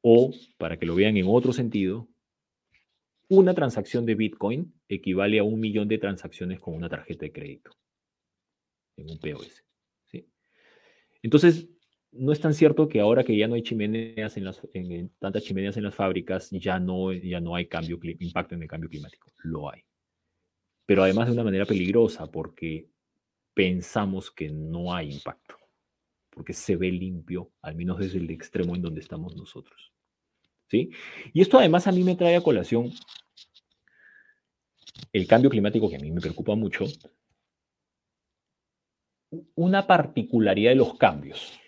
[0.00, 2.08] O, para que lo vean en otro sentido,
[3.28, 7.70] una transacción de Bitcoin equivale a un millón de transacciones con una tarjeta de crédito
[8.96, 9.64] en un POS.
[10.06, 10.28] ¿sí?
[11.22, 11.68] Entonces,
[12.12, 14.60] no es tan cierto que ahora que ya no hay chimeneas en las,
[15.18, 17.68] tantas chimeneas en las fábricas, ya no, ya no hay
[18.20, 19.32] impacto en el cambio climático.
[19.42, 19.82] Lo hay.
[20.86, 22.88] Pero además de una manera peligrosa, porque
[23.54, 25.56] pensamos que no hay impacto,
[26.30, 29.93] porque se ve limpio, al menos desde el extremo en donde estamos nosotros.
[30.76, 32.90] Y esto además a mí me trae a colación
[35.12, 36.86] el cambio climático que a mí me preocupa mucho,
[39.54, 41.58] una particularidad de los cambios.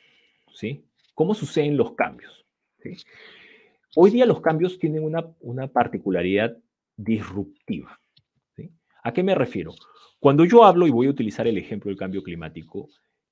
[0.52, 0.84] ¿sí?
[1.14, 2.44] ¿Cómo suceden los cambios?
[3.94, 6.56] Hoy día los cambios tienen una, una particularidad
[6.96, 8.00] disruptiva.
[9.02, 9.72] ¿A qué me refiero?
[10.18, 12.88] Cuando yo hablo, y voy a utilizar el ejemplo del cambio climático,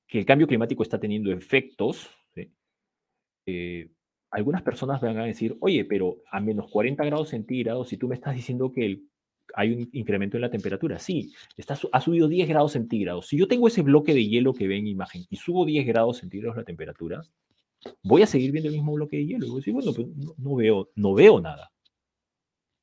[0.06, 2.08] que el cambio climático está teniendo efectos
[3.46, 3.90] eh,
[4.35, 8.16] algunas personas van a decir, oye, pero a menos 40 grados centígrados, si tú me
[8.16, 9.01] estás diciendo que
[9.55, 13.29] hay un incremento en la temperatura, sí, está, ha subido 10 grados centígrados.
[13.29, 16.18] Si yo tengo ese bloque de hielo que ven en imagen y subo 10 grados
[16.18, 17.23] centígrados la temperatura,
[18.03, 19.47] voy a seguir viendo el mismo bloque de hielo.
[19.47, 21.70] Y voy a decir, bueno, pues no, veo, no veo nada.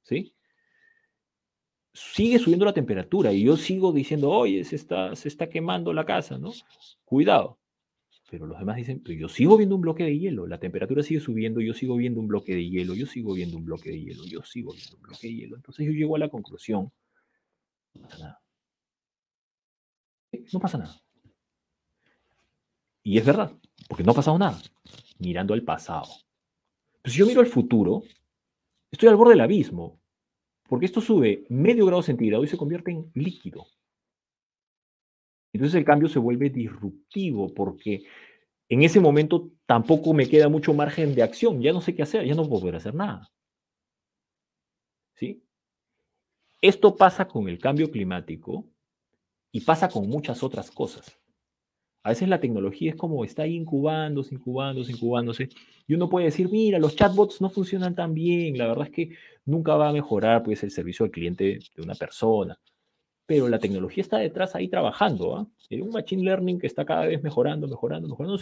[0.04, 0.34] ¿Sí?
[1.94, 6.06] Sigue subiendo la temperatura y yo sigo diciendo, oye, se está, se está quemando la
[6.06, 6.54] casa, ¿no?
[7.04, 7.61] Cuidado.
[8.32, 11.20] Pero los demás dicen, pero yo sigo viendo un bloque de hielo, la temperatura sigue
[11.20, 14.24] subiendo, yo sigo viendo un bloque de hielo, yo sigo viendo un bloque de hielo,
[14.26, 15.58] yo sigo viendo un bloque de hielo.
[15.58, 16.94] Entonces yo llego a la conclusión,
[17.94, 18.42] no pasa nada.
[20.54, 21.02] No pasa nada.
[23.04, 23.52] Y es verdad,
[23.90, 24.62] porque no ha pasado nada,
[25.20, 26.08] mirando al pasado.
[27.02, 28.04] Pero si yo miro al futuro,
[28.90, 30.00] estoy al borde del abismo,
[30.70, 33.66] porque esto sube medio grado centígrado y se convierte en líquido.
[35.54, 38.04] Entonces el cambio se vuelve disruptivo porque
[38.70, 42.26] en ese momento tampoco me queda mucho margen de acción, ya no sé qué hacer,
[42.26, 43.30] ya no puedo poder hacer nada.
[45.16, 45.44] ¿Sí?
[46.62, 48.66] Esto pasa con el cambio climático
[49.52, 51.20] y pasa con muchas otras cosas.
[52.04, 55.50] A veces la tecnología es como está ahí incubándose, incubándose, incubándose.
[55.86, 58.58] Y uno puede decir, mira, los chatbots no funcionan tan bien.
[58.58, 59.10] La verdad es que
[59.46, 62.58] nunca va a mejorar pues, el servicio al cliente de una persona
[63.32, 65.38] pero la tecnología está detrás ahí trabajando.
[65.38, 65.48] ¿ah?
[65.70, 68.38] un machine learning que está cada vez mejorando, mejorando, mejorando.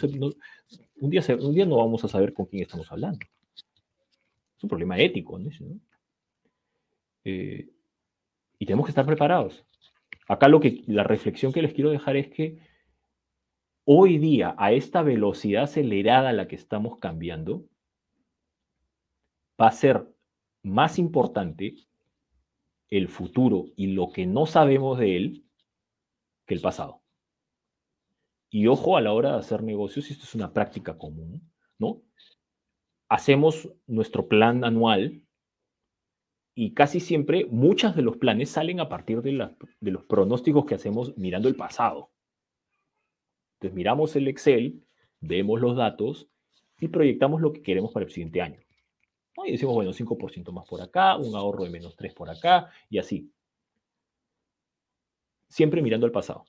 [1.00, 3.20] un, día un día no vamos a saber con quién estamos hablando.
[3.54, 5.38] Es un problema ético.
[5.38, 5.48] ¿no?
[7.22, 7.68] Eh,
[8.58, 9.64] y tenemos que estar preparados.
[10.26, 12.58] Acá lo que, la reflexión que les quiero dejar es que
[13.84, 17.64] hoy día, a esta velocidad acelerada a la que estamos cambiando,
[19.60, 20.04] va a ser
[20.64, 21.76] más importante
[22.90, 25.44] el futuro y lo que no sabemos de él
[26.46, 27.02] que el pasado.
[28.50, 31.48] Y ojo a la hora de hacer negocios, esto es una práctica común,
[31.78, 32.02] ¿no?
[33.08, 35.24] Hacemos nuestro plan anual
[36.54, 40.74] y casi siempre muchos de los planes salen a partir de, de los pronósticos que
[40.74, 42.10] hacemos mirando el pasado.
[43.54, 44.84] Entonces miramos el Excel,
[45.20, 46.28] vemos los datos
[46.80, 48.60] y proyectamos lo que queremos para el siguiente año.
[49.46, 52.98] Y decimos, bueno, 5% más por acá, un ahorro de menos 3 por acá, y
[52.98, 53.30] así.
[55.48, 56.44] Siempre mirando al pasado.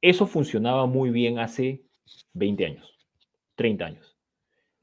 [0.00, 1.84] Eso funcionaba muy bien hace
[2.32, 2.98] 20 años,
[3.54, 4.16] 30 años.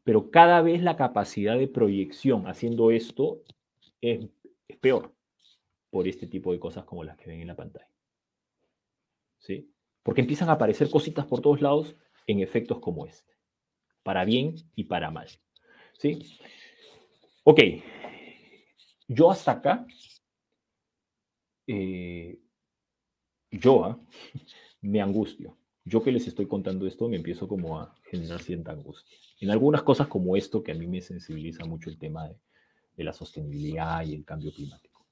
[0.03, 3.41] Pero cada vez la capacidad de proyección haciendo esto
[4.01, 4.27] es,
[4.67, 5.13] es peor
[5.89, 7.89] por este tipo de cosas como las que ven en la pantalla.
[9.39, 9.71] ¿Sí?
[10.03, 11.95] Porque empiezan a aparecer cositas por todos lados
[12.27, 13.33] en efectos como este,
[14.03, 15.27] para bien y para mal.
[15.99, 16.17] ¿Sí?
[17.43, 17.59] Ok.
[19.07, 19.85] Yo hasta acá,
[21.67, 22.39] eh,
[23.51, 23.99] yo ah,
[24.81, 25.57] me angustio.
[25.83, 29.17] Yo que les estoy contando esto, me empiezo como a generar cierta angustia.
[29.41, 33.13] En algunas cosas como esto, que a mí me sensibiliza mucho el tema de, la
[33.13, 35.05] sostenibilidad y el cambio climático.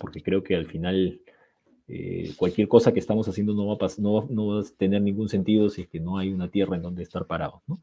[0.00, 1.20] Porque creo que al final
[1.86, 5.28] eh, cualquier cosa que estamos haciendo no va, a no, no va, a tener ningún
[5.28, 7.62] sentido si es que no hay una tierra en donde estar parado.
[7.68, 7.80] ¿no?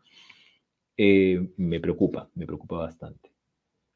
[1.01, 3.31] Eh, me preocupa, me preocupa bastante.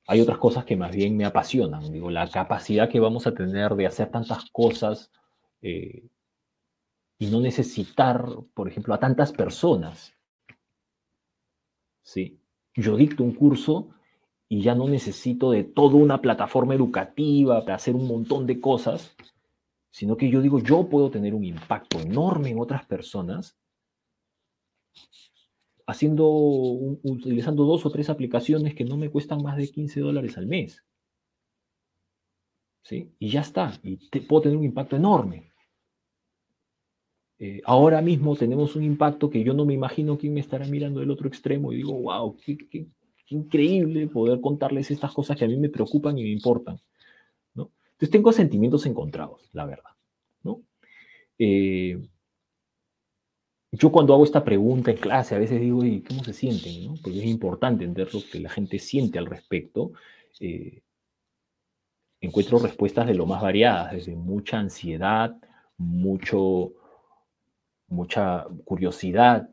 [0.07, 3.75] Hay otras cosas que más bien me apasionan, digo, la capacidad que vamos a tener
[3.75, 5.11] de hacer tantas cosas
[5.61, 6.07] eh,
[7.17, 10.13] y no necesitar, por ejemplo, a tantas personas.
[12.03, 12.39] Sí,
[12.73, 13.89] yo dicto un curso
[14.47, 19.13] y ya no necesito de toda una plataforma educativa para hacer un montón de cosas,
[19.89, 23.57] sino que yo digo, yo puedo tener un impacto enorme en otras personas
[25.85, 30.47] haciendo, utilizando dos o tres aplicaciones que no me cuestan más de 15 dólares al
[30.47, 30.83] mes.
[32.83, 33.11] ¿Sí?
[33.19, 35.51] Y ya está, y puedo tener un impacto enorme.
[37.39, 40.99] Eh, ahora mismo tenemos un impacto que yo no me imagino quién me estará mirando
[40.99, 42.87] del otro extremo y digo, wow, qué,
[43.29, 46.79] increíble poder contarles estas cosas que a mí me preocupan y me importan.
[47.55, 49.91] Entonces tengo sentimientos encontrados, la verdad.
[50.43, 50.61] ¿no?
[51.37, 52.01] Eh,
[53.75, 56.85] yo cuando hago esta pregunta en clase, a veces digo, ¿y cómo se sienten?
[56.85, 56.93] ¿no?
[57.01, 59.93] Porque es importante entender lo que la gente siente al respecto.
[60.39, 60.83] Eh,
[62.21, 65.35] encuentro respuestas de lo más variadas, desde mucha ansiedad,
[65.77, 66.73] mucho,
[67.87, 69.49] mucha curiosidad.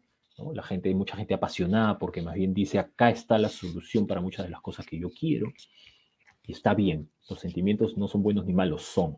[0.52, 4.44] La gente, mucha gente apasionada porque más bien dice, acá está la solución para muchas
[4.44, 5.50] de las cosas que yo quiero.
[6.46, 9.16] Y está bien, los sentimientos no son buenos ni malos, son.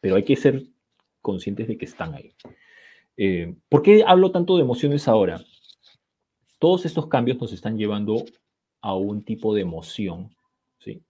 [0.00, 0.64] Pero hay que ser
[1.20, 2.34] conscientes de que están ahí.
[3.16, 5.40] Eh, ¿Por qué hablo tanto de emociones ahora?
[6.58, 8.24] Todos estos cambios nos están llevando
[8.80, 10.34] a un tipo de emoción,
[10.78, 11.02] ¿sí?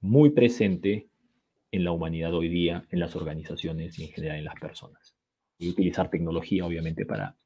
[0.00, 1.08] Muy presente
[1.72, 5.14] en la humanidad hoy día, en las organizaciones y en general en las personas.
[5.58, 7.36] Y utilizar tecnología, obviamente, para.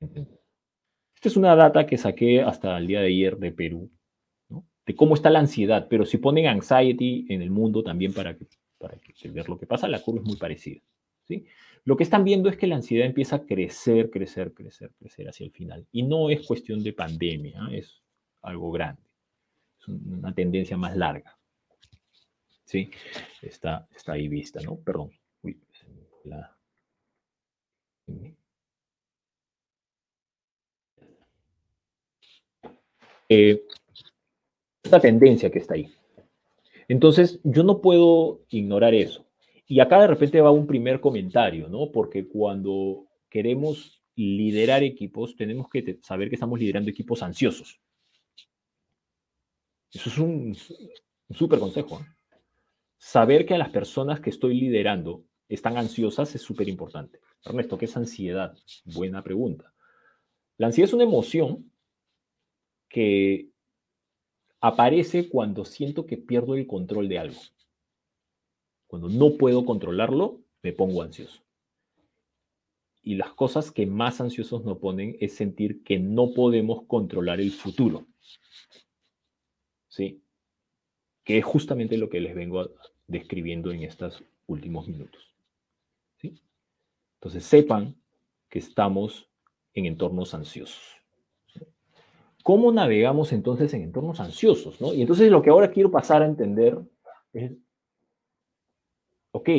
[0.00, 3.90] Esta es una data que saqué hasta el día de ayer de Perú,
[4.84, 8.46] de cómo está la ansiedad, pero si ponen anxiety en el mundo también para, que,
[8.78, 10.80] para que, ver lo que pasa, la curva es muy parecida.
[11.26, 11.46] ¿Sí?
[11.84, 15.44] Lo que están viendo es que la ansiedad empieza a crecer, crecer, crecer, crecer hacia
[15.44, 15.86] el final.
[15.92, 18.02] Y no es cuestión de pandemia, es
[18.42, 19.02] algo grande,
[19.78, 21.38] es una tendencia más larga.
[22.64, 22.90] ¿Sí?
[23.42, 24.76] Está, está ahí vista, ¿no?
[24.76, 25.12] Perdón.
[25.42, 25.60] Uy,
[26.24, 26.56] la...
[33.28, 33.62] Eh,
[34.82, 35.92] esta tendencia que está ahí.
[36.88, 39.25] Entonces, yo no puedo ignorar eso.
[39.66, 41.90] Y acá de repente va un primer comentario, ¿no?
[41.90, 47.80] Porque cuando queremos liderar equipos, tenemos que saber que estamos liderando equipos ansiosos.
[49.92, 50.56] Eso es un,
[51.30, 52.00] súper consejo.
[52.00, 52.06] ¿eh?
[52.96, 57.20] Saber que a las personas que estoy liderando están ansiosas es súper importante.
[57.44, 58.56] Ernesto, ¿qué es ansiedad?
[58.84, 59.72] Buena pregunta.
[60.58, 61.70] La ansiedad es una emoción
[62.88, 63.50] que
[64.60, 67.40] aparece cuando siento que pierdo el control de algo.
[68.86, 71.42] Cuando no puedo controlarlo, me pongo ansioso.
[73.02, 77.52] Y las cosas que más ansiosos nos ponen es sentir que no podemos controlar el
[77.52, 78.06] futuro.
[79.88, 80.22] ¿Sí?
[81.24, 82.70] Que es justamente lo que les vengo
[83.06, 85.34] describiendo en estos últimos minutos.
[86.16, 86.40] ¿Sí?
[87.14, 87.96] Entonces sepan
[88.48, 89.28] que estamos
[89.74, 90.96] en entornos ansiosos.
[92.42, 94.80] ¿Cómo navegamos entonces en entornos ansiosos?
[94.80, 94.94] ¿no?
[94.94, 96.78] Y entonces lo que ahora quiero pasar a entender
[97.32, 97.52] es,
[99.36, 99.50] ok,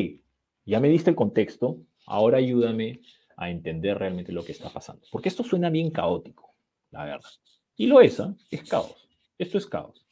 [0.65, 3.01] ya me diste el contexto, ahora ayúdame
[3.36, 5.05] a entender realmente lo que está pasando.
[5.11, 6.55] Porque esto suena bien caótico,
[6.91, 7.30] la verdad.
[7.75, 8.34] Y lo es, ¿eh?
[8.49, 9.07] es caos.
[9.38, 10.05] Esto es caos.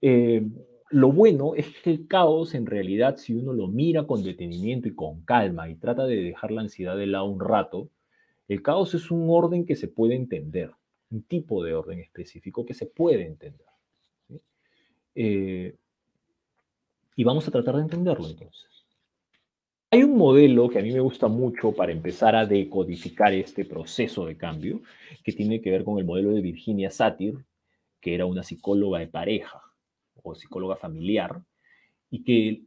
[0.00, 0.42] Eh,
[0.88, 4.94] lo bueno es que el caos, en realidad, si uno lo mira con detenimiento y
[4.94, 7.90] con calma y trata de dejar la ansiedad de lado un rato,
[8.48, 10.70] el caos es un orden que se puede entender
[11.10, 13.66] un tipo de orden específico que se puede entender.
[15.14, 15.76] Eh,
[17.14, 18.75] y vamos a tratar de entenderlo entonces.
[19.96, 24.26] Hay un modelo que a mí me gusta mucho para empezar a decodificar este proceso
[24.26, 24.82] de cambio,
[25.24, 27.46] que tiene que ver con el modelo de Virginia Satir,
[27.98, 29.62] que era una psicóloga de pareja
[30.22, 31.42] o psicóloga familiar,
[32.10, 32.64] y que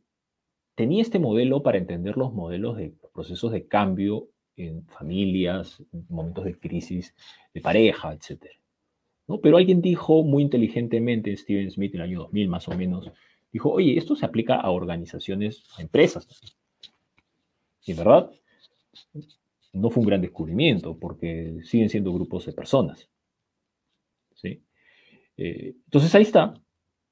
[0.73, 6.45] tenía este modelo para entender los modelos de procesos de cambio en familias, en momentos
[6.45, 7.13] de crisis
[7.53, 8.43] de pareja, etc.
[9.27, 9.39] ¿no?
[9.39, 13.11] Pero alguien dijo muy inteligentemente, Steven Smith en el año 2000 más o menos,
[13.51, 16.27] dijo, oye, esto se aplica a organizaciones, a empresas.
[17.87, 18.31] En verdad,
[19.73, 23.09] no fue un gran descubrimiento, porque siguen siendo grupos de personas.
[24.35, 24.61] ¿sí?
[25.37, 26.53] Eh, entonces ahí está.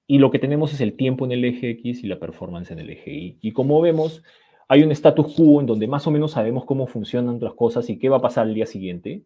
[0.08, 2.80] Y lo que tenemos es el tiempo en el eje X y la performance en
[2.80, 3.38] el eje Y.
[3.42, 4.24] Y como vemos,
[4.70, 8.00] hay un status quo en donde más o menos sabemos cómo funcionan otras cosas y
[8.00, 9.24] qué va a pasar el día siguiente.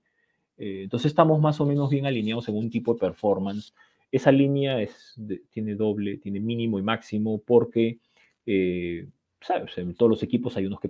[0.58, 3.74] Eh, entonces estamos más o menos bien alineados en un tipo de performance.
[4.12, 5.16] Esa línea es
[5.52, 8.00] tiene doble, tiene mínimo y máximo porque,
[8.46, 9.08] eh,
[9.50, 10.88] En todos los equipos hay unos que,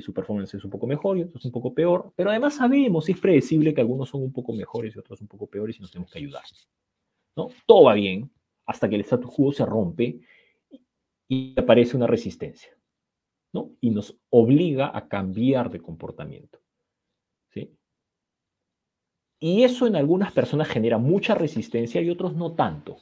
[0.00, 3.18] su performance es un poco mejor y otros un poco peor, pero además sabemos, es
[3.18, 6.10] predecible que algunos son un poco mejores y otros un poco peores y nos tenemos
[6.10, 6.44] que ayudar.
[7.36, 7.48] ¿no?
[7.66, 8.30] Todo va bien
[8.64, 10.20] hasta que el status quo se rompe
[11.28, 12.70] y aparece una resistencia.
[13.80, 16.60] Y nos obliga a cambiar de comportamiento.
[17.50, 17.76] ¿sí?
[19.40, 22.96] Y eso en algunas personas genera mucha resistencia y otros no tanto.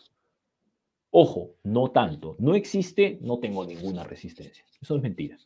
[1.15, 2.37] Ojo, no tanto.
[2.39, 4.65] No existe, no tengo ninguna resistencia.
[4.81, 5.39] Eso es mentira.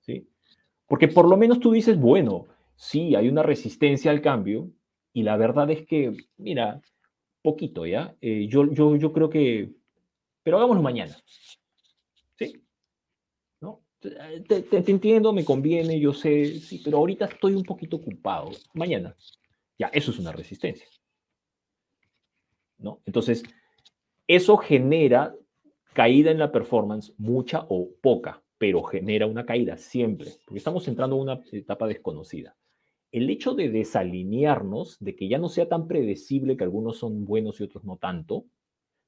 [0.00, 0.28] ¿sí?
[0.86, 4.70] Porque por lo menos tú dices, bueno, sí, hay una resistencia al cambio
[5.12, 6.80] y la verdad es que, mira,
[7.42, 8.16] poquito, ¿ya?
[8.20, 9.70] Eh, yo, yo, yo creo que,
[10.42, 11.16] pero hagámoslo mañana.
[12.38, 12.64] ¿Sí?
[14.00, 18.50] Eh, te, entiendo, me conviene, yo sé, sí, pero ahorita estoy un poquito ocupado.
[18.74, 19.16] Mañana.
[19.78, 20.86] Ya, eso es una resistencia.
[22.78, 23.00] ¿No?
[23.06, 23.42] Entonces,
[24.28, 25.34] eso genera
[25.94, 31.16] caída en la performance, mucha o poca, pero genera una caída siempre, porque estamos entrando
[31.16, 32.54] en una etapa desconocida.
[33.10, 37.58] El hecho de desalinearnos, de que ya no sea tan predecible que algunos son buenos
[37.58, 38.44] y otros no tanto,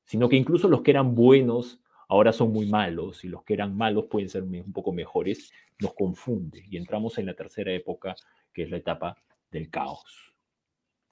[0.05, 3.77] sino que incluso los que eran buenos ahora son muy malos y los que eran
[3.77, 8.17] malos pueden ser un poco mejores, nos confunde y entramos en la tercera época,
[8.53, 9.17] que es la etapa
[9.51, 10.35] del caos.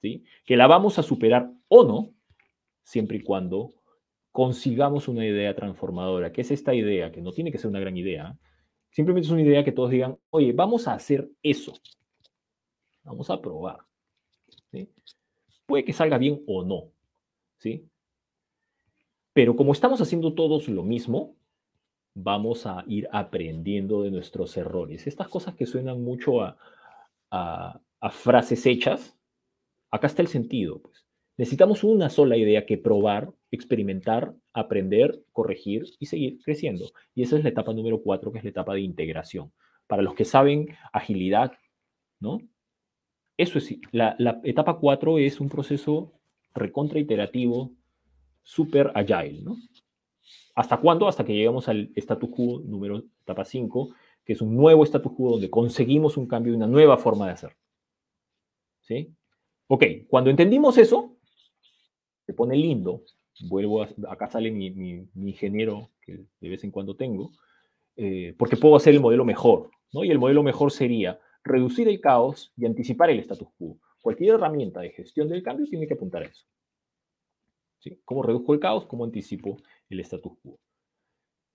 [0.01, 0.25] ¿sí?
[0.45, 2.13] Que la vamos a superar o no,
[2.83, 3.69] siempre y cuando
[4.31, 7.97] consigamos una idea transformadora, que es esta idea, que no tiene que ser una gran
[7.97, 8.37] idea,
[8.91, 11.73] simplemente es una idea que todos digan, oye, vamos a hacer eso,
[13.03, 13.79] vamos a probar.
[15.65, 16.91] Puede que salga bien o no,
[17.57, 17.87] ¿sí?
[19.33, 21.35] Pero como estamos haciendo todos lo mismo,
[22.15, 25.07] vamos a ir aprendiendo de nuestros errores.
[25.07, 29.15] Estas cosas que suenan mucho a, frases hechas,
[29.91, 30.81] Acá está el sentido.
[30.81, 31.05] Pues.
[31.37, 36.91] Necesitamos una sola idea que probar, experimentar, aprender, corregir y seguir creciendo.
[37.15, 39.51] Y esa es la etapa número cuatro, que es la etapa de integración.
[39.87, 41.53] Para los que saben agilidad,
[42.19, 42.39] ¿no?
[43.37, 46.13] Eso es, la, etapa cuatro es un proceso
[46.53, 47.71] recontra iterativo,
[48.43, 49.57] súper agile, ¿no?
[50.55, 51.07] ¿Hasta cuándo?
[51.07, 53.95] Hasta que llegamos al status quo número etapa 5,
[54.25, 57.31] que es un nuevo status quo donde conseguimos un cambio y una nueva forma de
[57.31, 57.55] hacer.
[58.81, 59.15] ¿Sí?
[59.67, 61.15] Ok, cuando entendimos eso,
[62.25, 63.03] se pone lindo.
[63.41, 67.31] Vuelvo a, acá sale mi, ingeniero que de vez en cuando tengo,
[67.95, 70.03] eh, porque puedo hacer el modelo mejor, ¿no?
[70.03, 73.77] Y el modelo mejor sería reducir el caos y anticipar el status quo.
[74.01, 76.45] Cualquier herramienta de gestión del cambio tiene que apuntar a eso.
[77.79, 77.99] ¿Sí?
[78.05, 78.85] ¿Cómo reduzco el caos?
[78.85, 79.57] ¿Cómo anticipo
[79.89, 80.59] el status quo?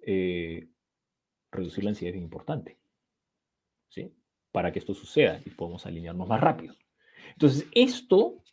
[0.01, 0.69] Eh,
[1.51, 2.79] reducir la ansiedad es importante.
[3.89, 4.13] ¿sí?
[4.53, 6.75] Para que esto suceda y podamos alinearnos más rápido.
[7.33, 8.44] Entonces, esto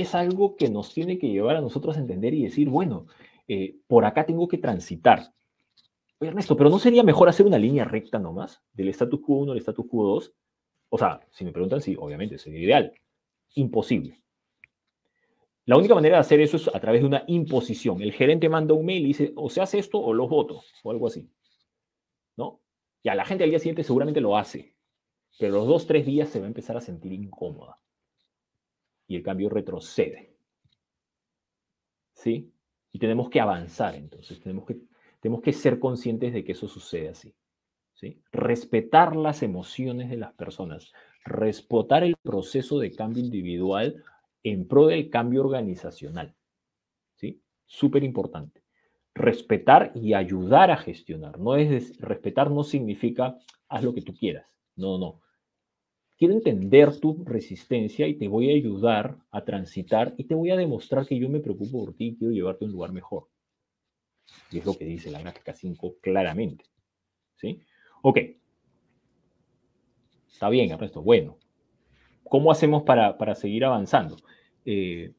[0.00, 3.06] es algo que nos tiene que llevar a nosotros a entender y decir, bueno,
[3.48, 5.32] eh, por acá tengo que transitar.
[6.18, 9.52] Oye, Ernesto, pero ¿no sería mejor hacer una línea recta nomás del status quo 1
[9.52, 10.34] al status quo 2?
[10.90, 12.92] O sea, si me preguntan, sí, obviamente sería ideal.
[13.54, 14.20] Imposible.
[15.66, 18.02] La única manera de hacer eso es a través de una imposición.
[18.02, 20.90] El gerente manda un mail y dice, o se hace esto o los voto, o
[20.90, 21.30] algo así.
[22.36, 22.60] ¿No?
[23.02, 24.74] Y a la gente al día siguiente seguramente lo hace,
[25.38, 27.78] pero los dos, tres días se va a empezar a sentir incómoda.
[29.06, 30.34] Y el cambio retrocede.
[32.14, 32.52] ¿Sí?
[32.92, 34.76] Y tenemos que avanzar entonces, tenemos que,
[35.20, 37.34] tenemos que ser conscientes de que eso sucede así.
[37.94, 38.22] ¿sí?
[38.30, 40.92] Respetar las emociones de las personas,
[41.24, 44.02] respetar el proceso de cambio individual
[44.42, 46.34] en pro del cambio organizacional.
[47.16, 47.42] ¿Sí?
[47.66, 48.62] Súper importante.
[49.14, 51.38] Respetar y ayudar a gestionar.
[51.38, 53.36] No es respetar no significa
[53.68, 54.46] haz lo que tú quieras.
[54.76, 55.20] No, no.
[56.16, 60.56] Quiero entender tu resistencia y te voy a ayudar a transitar y te voy a
[60.56, 63.28] demostrar que yo me preocupo por ti y quiero llevarte a un lugar mejor.
[64.50, 66.64] Y es lo que dice la gráfica 5 claramente.
[67.36, 67.60] ¿Sí?
[68.02, 68.18] Ok.
[70.30, 71.02] Está bien, Ernesto.
[71.02, 71.36] Bueno,
[72.24, 74.16] ¿cómo hacemos para, para seguir avanzando?
[74.64, 75.12] Eh,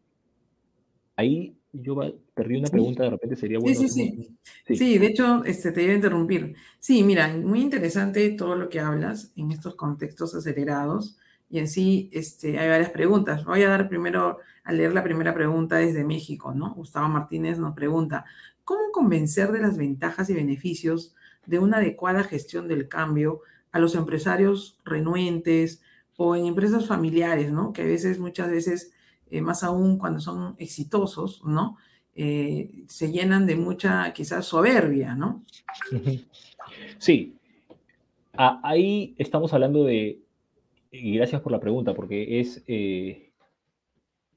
[1.15, 1.97] ahí yo
[2.33, 3.79] perdí una pregunta, de repente sería bueno.
[3.79, 4.75] Sí, sí, sí.
[4.75, 6.55] Sí, de hecho, este, te iba a interrumpir.
[6.79, 11.17] Sí, mira, muy interesante todo lo que hablas en estos contextos acelerados.
[11.49, 13.45] Y en sí, este, hay varias preguntas.
[13.45, 16.73] Voy a dar primero a leer la primera pregunta desde México, ¿no?
[16.73, 18.25] Gustavo Martínez nos pregunta,
[18.63, 21.13] ¿cómo convencer de las ventajas y beneficios
[21.45, 25.81] de una adecuada gestión del cambio a los empresarios renuentes
[26.17, 27.73] o en empresas familiares, ¿no?
[27.73, 28.91] Que a veces, muchas veces,
[29.29, 31.77] eh, más aún cuando son exitosos, ¿no?
[32.15, 35.43] Eh, se llenan de mucha, quizás, soberbia, ¿no?
[36.97, 37.35] Sí.
[38.33, 40.19] ahí estamos hablando de,
[40.91, 43.31] y gracias por la pregunta, porque es, eh,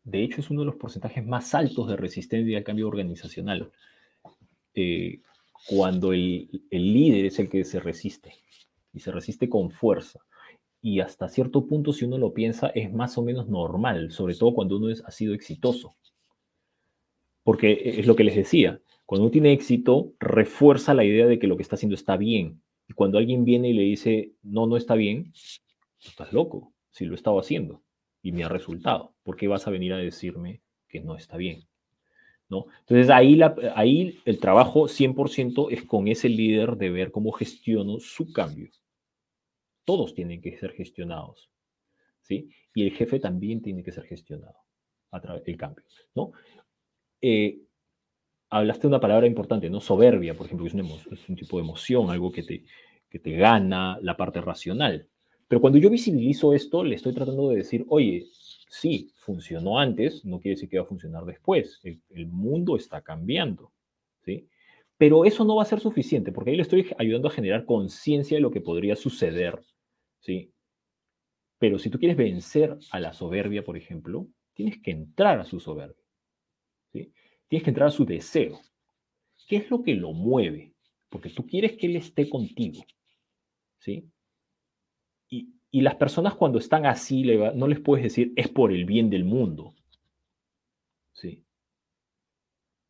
[0.05, 3.71] de hecho, es uno de los porcentajes más altos de resistencia al cambio organizacional.
[5.69, 8.35] cuando el, el líder es el que se resiste,
[8.93, 10.21] y se resiste con fuerza
[10.81, 14.55] y hasta cierto punto, si uno lo piensa, es más o menos normal, sobre todo
[14.55, 15.97] cuando uno es, ha sido exitoso.
[17.43, 21.39] Porque e, es lo que les decía, cuando uno tiene éxito, refuerza la idea de
[21.39, 22.63] que lo que está haciendo está bien.
[22.89, 25.33] Y cuando alguien viene y le dice, no, no está bien,
[26.01, 27.83] estás loco, si lo he estado haciendo
[28.23, 31.65] y me ha resultado, ¿por qué vas a venir a decirme que no está bien?
[32.49, 32.67] ¿No?
[32.81, 33.39] Entonces ahí,
[33.75, 38.71] ahí el trabajo 100% es con ese líder de ver cómo gestiono su cambio
[39.89, 41.49] todos tienen que ser gestionados,
[42.21, 42.51] ¿sí?
[42.75, 44.59] Y el jefe también tiene que ser gestionado
[45.11, 45.83] a través del cambio,
[46.15, 46.33] ¿no?
[47.23, 47.63] Eh,
[48.51, 49.81] hablaste de una palabra importante, ¿no?
[49.81, 50.81] Soberbia, por ejemplo, es un,
[51.11, 52.65] es un tipo de emoción, algo que te,
[53.09, 55.09] que te gana la parte racional.
[55.49, 58.27] Pero cuando yo visibilizo esto, le estoy tratando de decir, oye,
[58.69, 61.81] sí, funcionó antes, no quiere decir que va a funcionar después.
[61.83, 63.73] El, el, mundo está cambiando,
[64.23, 64.51] ¿sí?
[64.99, 68.37] Pero eso no va a ser suficiente, porque ahí le estoy ayudando a generar conciencia
[68.37, 69.59] de lo que podría suceder
[70.21, 70.53] ¿sí?
[71.59, 75.61] Pero si tú quieres vencer a la soberbia, por ejemplo, tienes que entrar a su
[75.61, 76.03] soberbia,
[76.93, 77.13] ¿sí?
[77.49, 78.61] Tienes que entrar a su deseo.
[79.47, 80.75] ¿Qué es lo que lo mueve?
[81.09, 82.85] Porque tú quieres que él esté contigo,
[83.79, 84.09] ¿sí?
[85.31, 87.23] Y, y las personas cuando están así,
[87.55, 89.75] no les puedes decir, es por el bien del mundo,
[91.13, 91.45] ¿sí?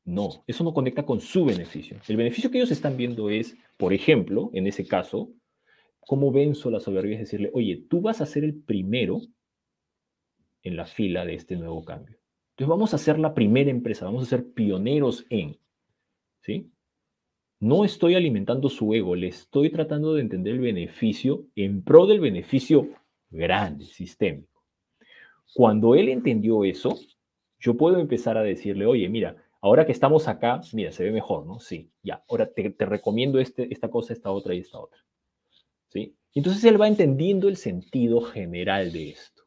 [0.04, 2.00] No, eso no conecta con su beneficio.
[2.08, 5.30] El beneficio que ellos están viendo es, por ejemplo, en ese caso,
[6.08, 7.16] ¿Cómo venzo la soberbia?
[7.16, 9.20] Es decirle, oye, tú vas a ser el primero
[10.62, 12.16] en la fila de este nuevo cambio.
[12.52, 15.58] Entonces vamos a ser la primera empresa, vamos a ser pioneros en,
[16.40, 16.72] ¿sí?
[17.60, 22.20] No estoy alimentando su ego, le estoy tratando de entender el beneficio en pro del
[22.20, 22.88] beneficio
[23.28, 24.64] grande, sistémico.
[25.52, 26.98] Cuando él entendió eso,
[27.58, 31.44] yo puedo empezar a decirle, oye, mira, ahora que estamos acá, mira, se ve mejor,
[31.44, 31.60] ¿no?
[31.60, 35.02] Sí, ya, ahora te, recomiendo este, esta cosa, esta otra y esta otra.
[35.88, 36.14] ¿Sí?
[36.34, 39.44] Entonces él va entendiendo el sentido general de esto.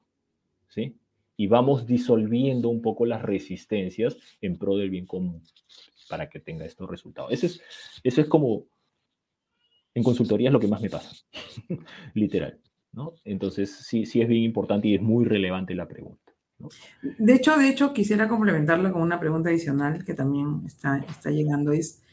[0.70, 0.98] ¿Sí?
[1.38, 5.42] Y vamos disolviendo un poco las resistencias en pro del bien común
[6.10, 7.32] para que tenga estos resultados.
[7.32, 7.62] Eso es,
[8.04, 8.66] eso es como,
[9.94, 11.16] en consultoría es lo que más me pasa,
[12.14, 12.60] literal.
[12.94, 13.14] ¿no?
[13.24, 16.34] Entonces, sí, sí es bien importante y es muy relevante la pregunta.
[17.18, 21.72] De hecho, de hecho, quisiera complementarlo con una pregunta adicional que también está, está llegando,
[21.72, 22.04] es,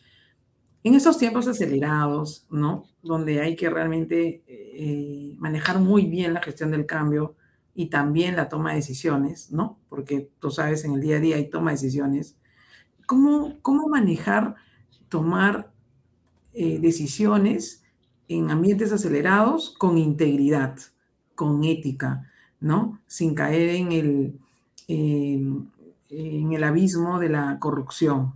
[0.85, 2.85] en estos tiempos acelerados, ¿no?
[3.03, 7.35] Donde hay que realmente eh, manejar muy bien la gestión del cambio
[7.75, 9.79] y también la toma de decisiones, ¿no?
[9.89, 12.37] Porque tú sabes, en el día a día hay toma de decisiones.
[13.07, 14.57] ¿Cómo, cómo manejar,
[15.09, 15.73] tomar
[16.55, 17.83] eh, decisiones
[18.29, 20.77] en ambientes acelerados con integridad,
[21.35, 23.01] con ética, ¿no?
[23.07, 24.39] Sin caer en el,
[24.89, 28.35] en el abismo de la corrupción.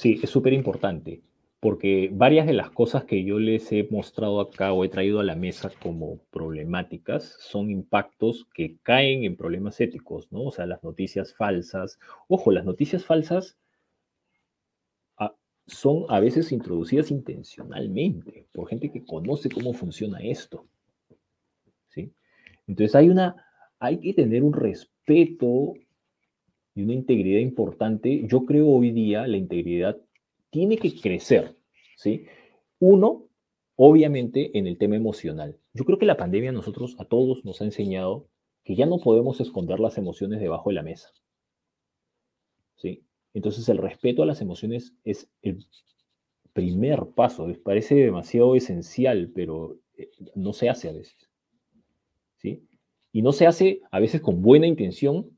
[0.00, 1.20] Sí, es súper importante,
[1.60, 5.24] porque varias de las cosas que yo les he mostrado acá o he traído a
[5.24, 10.44] la mesa como problemáticas son impactos que caen en problemas éticos, ¿no?
[10.44, 11.98] O sea, las noticias falsas.
[12.28, 13.58] Ojo, las noticias falsas
[15.66, 20.64] son a veces introducidas intencionalmente por gente que conoce cómo funciona esto.
[21.90, 22.10] ¿sí?
[22.66, 23.36] Entonces hay, una,
[23.78, 25.74] hay que tener un respeto
[26.74, 28.26] y una integridad importante.
[28.26, 29.98] Yo creo hoy día la integridad
[30.50, 31.56] tiene que crecer.
[31.96, 32.26] ¿sí?
[32.78, 33.28] Uno,
[33.76, 35.56] obviamente, en el tema emocional.
[35.74, 38.28] Yo creo que la pandemia a nosotros, a todos, nos ha enseñado
[38.64, 41.10] que ya no podemos esconder las emociones debajo de la mesa.
[42.76, 43.04] ¿sí?
[43.34, 45.64] Entonces el respeto a las emociones es el
[46.52, 47.46] primer paso.
[47.64, 51.30] Parece demasiado esencial, pero eh, no se hace a veces.
[52.36, 52.66] ¿sí?
[53.12, 55.36] Y no se hace a veces con buena intención,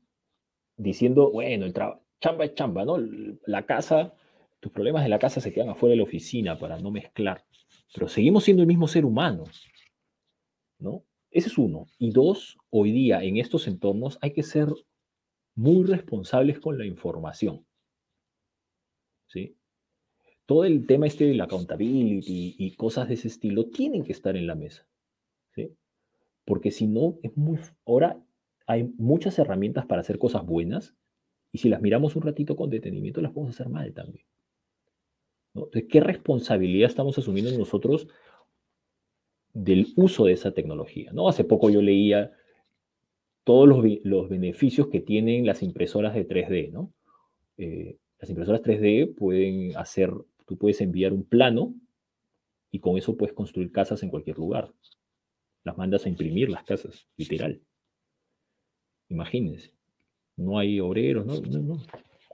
[0.83, 1.73] diciendo, bueno, el
[2.19, 2.97] chamba es chamba, ¿no?
[3.45, 4.13] La casa,
[4.59, 7.43] tus problemas de la casa se quedan afuera de la oficina para no mezclar.
[7.93, 9.45] Pero seguimos siendo el mismo ser humano,
[10.79, 11.03] ¿no?
[11.31, 11.87] Ese es uno.
[11.97, 14.67] Y dos, hoy día en estos entornos hay que ser
[15.55, 17.65] muy responsables con la información.
[19.27, 19.57] ¿sí?
[20.45, 24.35] Todo el tema este de la accountability y cosas de ese estilo tienen que estar
[24.35, 24.85] en la mesa,
[25.55, 25.71] ¿sí?
[26.45, 27.57] Porque si no, es muy...
[27.85, 28.21] Ahora
[28.65, 30.95] hay muchas herramientas para hacer cosas buenas
[31.51, 34.25] y si las miramos un ratito con detenimiento las podemos hacer mal también.
[35.53, 38.07] Entonces, ¿qué responsabilidad estamos asumiendo nosotros
[39.53, 41.11] del uso de esa tecnología?
[41.13, 41.27] ¿no?
[41.27, 42.31] Hace poco yo leía
[43.43, 46.91] todos los, los beneficios que tienen las impresoras de 3D, ¿no?
[47.57, 50.11] Eh, las impresoras 3D pueden hacer,
[50.45, 51.75] tú puedes enviar un plano
[52.71, 54.73] y con eso puedes construir casas en cualquier lugar.
[55.63, 57.61] Las mandas a imprimir las casas, literal.
[59.13, 59.71] Imagínense.
[60.35, 61.83] No hay obreros, no, no, no.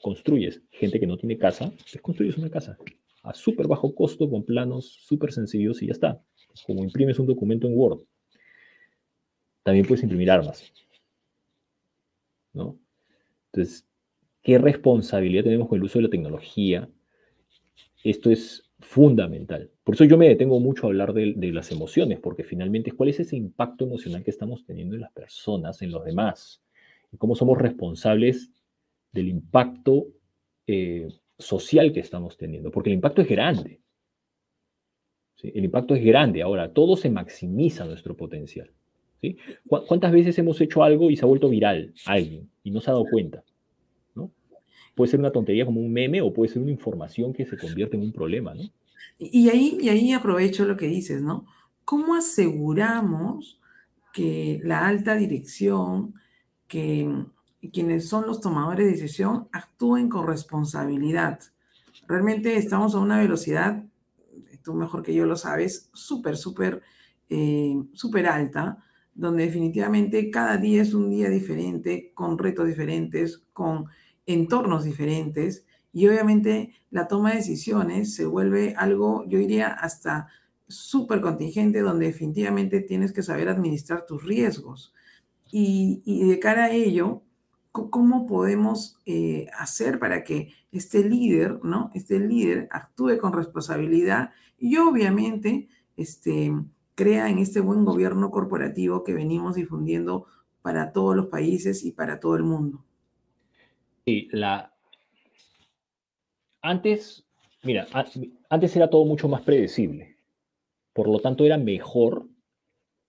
[0.01, 0.61] Construyes.
[0.71, 2.77] Gente que no tiene casa, pues construyes una casa
[3.23, 6.21] a súper bajo costo con planos súper sencillos y ya está.
[6.65, 8.01] Como imprimes un documento en Word.
[9.63, 10.71] También puedes imprimir armas.
[12.53, 12.80] ¿No?
[13.51, 13.86] Entonces,
[14.41, 16.89] qué responsabilidad tenemos con el uso de la tecnología.
[18.03, 19.69] Esto es fundamental.
[19.84, 23.19] Por eso yo me detengo mucho a hablar de, las emociones, porque finalmente, ¿cuál es
[23.19, 26.63] ese impacto emocional que estamos teniendo en las personas, en los demás?
[27.18, 28.51] Cómo somos responsables
[29.12, 30.07] del impacto
[30.68, 31.07] eh,
[31.38, 33.82] social que estamos teniendo, porque el impacto es grande.
[35.41, 36.41] El impacto es grande.
[36.41, 38.72] Ahora, todo se maximiza nuestro potencial.
[39.68, 42.93] ¿Cuántas veces hemos hecho algo y se ha vuelto viral alguien y no se ha
[42.93, 43.43] dado cuenta?
[44.99, 47.95] puede ser una tontería como un meme o puede ser una información que se convierte
[47.95, 48.64] en un problema, ¿no?
[49.18, 51.45] Y ahí, y ahí aprovecho lo que dices, ¿no?
[51.86, 53.62] ¿Cómo aseguramos
[54.12, 56.16] que la alta dirección,
[56.70, 57.26] que
[57.74, 61.41] quienes son los tomadores de decisión, actúen con responsabilidad?
[62.07, 63.84] Realmente estamos a una velocidad,
[64.63, 66.82] tú mejor que yo lo sabes, súper, súper,
[67.28, 68.78] eh, súper alta,
[69.13, 73.88] donde definitivamente cada día es un día diferente, con retos diferentes, con
[74.26, 80.28] entornos diferentes y obviamente la toma de decisiones se vuelve algo, yo diría, hasta
[80.67, 84.93] súper contingente donde definitivamente tienes que saber administrar tus riesgos.
[85.52, 87.24] Y, de cara a ello,
[87.72, 91.89] ¿cómo podemos eh, hacer para que este líder, ¿no?
[91.93, 96.52] Este líder actúe con responsabilidad y obviamente este,
[96.95, 100.26] crea en este buen gobierno corporativo que venimos difundiendo
[100.62, 102.84] para todos los países y para todo el mundo?
[104.32, 104.74] la...
[106.62, 107.24] Antes,
[107.64, 107.88] mira,
[108.50, 110.18] antes era todo mucho más predecible.
[110.93, 112.28] Por lo tanto, era mejor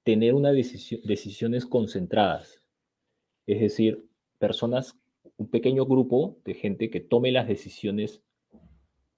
[0.03, 2.63] tener unas decisiones concentradas.
[3.47, 4.07] Es decir,
[4.39, 4.99] personas,
[5.37, 8.23] un pequeño grupo de gente que tome las decisiones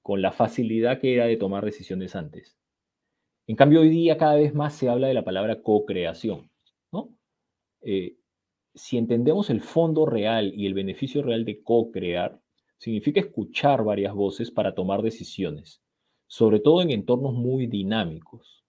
[0.02, 2.58] con la facilidad que era de tomar decisiones antes.
[3.46, 6.50] En cambio, hoy día cada vez más se habla de la palabra co-creación.
[6.92, 7.16] ¿no?
[7.82, 8.16] Eh,
[8.74, 12.40] si entendemos el fondo real y el beneficio real de co-crear,
[12.78, 15.82] significa escuchar varias voces para tomar decisiones,
[16.26, 18.61] sobre todo en entornos muy dinámicos.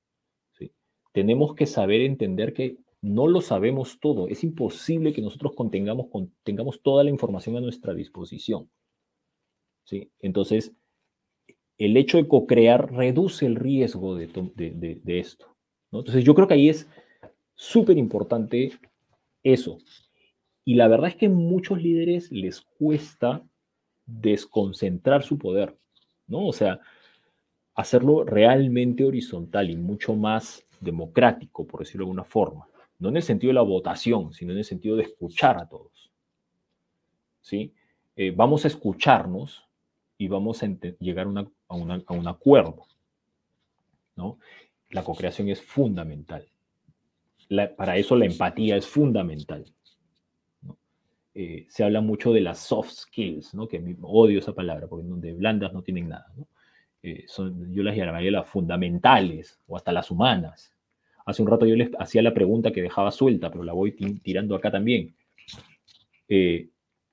[1.14, 4.28] Tenemos que saber entender que no lo sabemos todo.
[4.28, 6.08] Es imposible que nosotros contengamos,
[6.44, 8.70] tengamos toda la información a nuestra disposición.
[9.84, 10.12] ¿sí?
[10.20, 10.74] Entonces,
[11.78, 15.56] el hecho de co-crear reduce el riesgo de, esto.
[15.92, 16.88] Entonces, yo creo que ahí es
[17.56, 18.72] súper importante
[19.44, 19.78] eso.
[20.66, 23.46] Y la verdad es que a muchos líderes les cuesta
[24.06, 25.78] desconcentrar su poder,
[26.28, 26.48] ¿no?
[26.48, 26.80] O sea,
[27.76, 32.68] hacerlo realmente horizontal y mucho más democrático, por decirlo de alguna forma.
[33.00, 36.12] No en el sentido de la votación, sino en el sentido de escuchar a todos.
[37.42, 37.74] ¿Sí?
[38.16, 39.68] Eh, vamos a escucharnos
[40.18, 40.68] y vamos a
[41.00, 42.86] llegar a, un acuerdo.
[44.16, 44.38] ¿no?
[44.92, 46.48] La co-creación es fundamental.
[47.76, 49.66] para eso la empatía es fundamental.
[51.36, 53.68] Eh, se habla mucho de las soft skills, ¿no?
[53.68, 56.32] que odio esa palabra, porque donde blandas no tienen nada.
[57.02, 60.73] Eh, son, yo las llamaría las fundamentales o hasta las humanas.
[61.26, 64.56] Hace un rato yo les hacía la pregunta que dejaba suelta, pero la voy tirando
[64.56, 65.16] acá también.
[66.28, 66.70] Eh,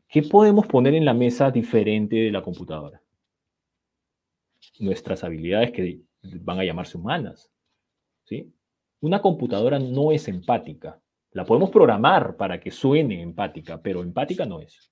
[0.08, 3.00] ¿Qué podemos poner en la mesa diferente de la computadora?
[4.80, 7.50] Nuestras habilidades que van a llamarse humanas.
[8.24, 8.52] ¿sí?
[9.00, 11.00] Una computadora no es empática.
[11.32, 14.90] La podemos programar para que suene empática, pero empática no es.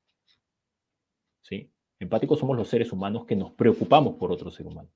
[1.42, 1.68] ¿Sí?
[1.98, 4.88] Empáticos somos los seres humanos que nos preocupamos por otro ser humano.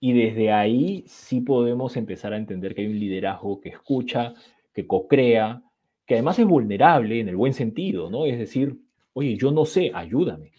[0.00, 4.34] Y desde ahí sí podemos empezar a entender que hay un liderazgo que escucha,
[4.72, 5.62] que co-crea,
[6.06, 8.24] que además es vulnerable en el buen sentido, ¿no?
[8.24, 8.80] Es decir,
[9.12, 10.52] oye, yo no sé, ayúdame.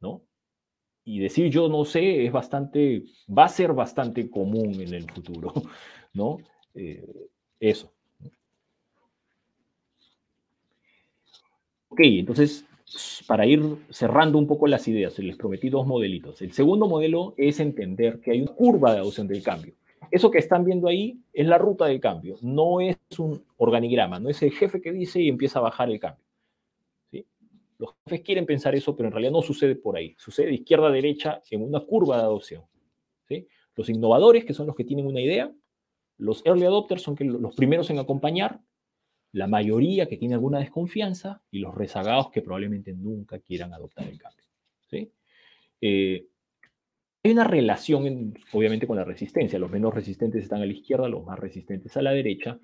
[0.00, 0.22] ¿No?
[1.04, 5.52] Y decir yo no sé es bastante, va a ser bastante común en el futuro,
[6.12, 6.38] ¿no?
[6.74, 7.06] Eh,
[7.60, 7.92] eso.
[11.88, 12.66] Ok, entonces
[13.26, 16.40] para ir cerrando un poco las ideas, les prometí dos modelitos.
[16.42, 19.74] El segundo modelo es entender que hay una curva de adopción del cambio.
[20.10, 24.28] Eso que están viendo ahí es la ruta del cambio, no es un organigrama, no
[24.28, 26.24] es el jefe que dice y empieza a bajar el cambio.
[27.10, 27.26] ¿sí?
[27.78, 30.14] Los jefes quieren pensar eso, pero en realidad no sucede por ahí.
[30.18, 32.62] Sucede de izquierda a derecha en una curva de adopción.
[33.26, 33.48] ¿sí?
[33.74, 35.52] Los innovadores, que son los que tienen una idea,
[36.18, 38.60] los early adopters son los primeros en acompañar,
[39.36, 44.18] la mayoría que tiene alguna desconfianza y los rezagados que probablemente nunca quieran adoptar el
[44.18, 44.46] cambio.
[44.88, 45.12] ¿sí?
[45.78, 46.26] Eh,
[47.22, 49.58] hay una relación, obviamente, con la resistencia.
[49.58, 52.58] Los menos resistentes están a la izquierda, los más resistentes a la derecha.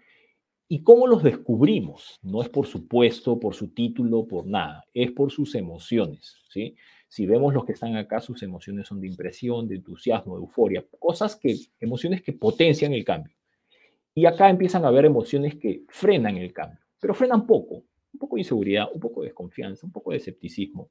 [0.67, 2.19] ¿Y cómo los descubrimos?
[2.23, 4.83] No es por su puesto, por su título, por nada.
[4.95, 6.39] Es por sus emociones.
[6.49, 6.75] ¿sí?
[7.07, 10.87] Si vemos los que están acá, sus emociones son de impresión, de entusiasmo, de euforia.
[10.99, 13.37] Cosas que, emociones que potencian el cambio.
[14.15, 17.77] Y acá empiezan a haber emociones que frenan el cambio, pero frenan poco,
[18.13, 20.91] un poco de inseguridad, un poco de desconfianza, un poco de escepticismo.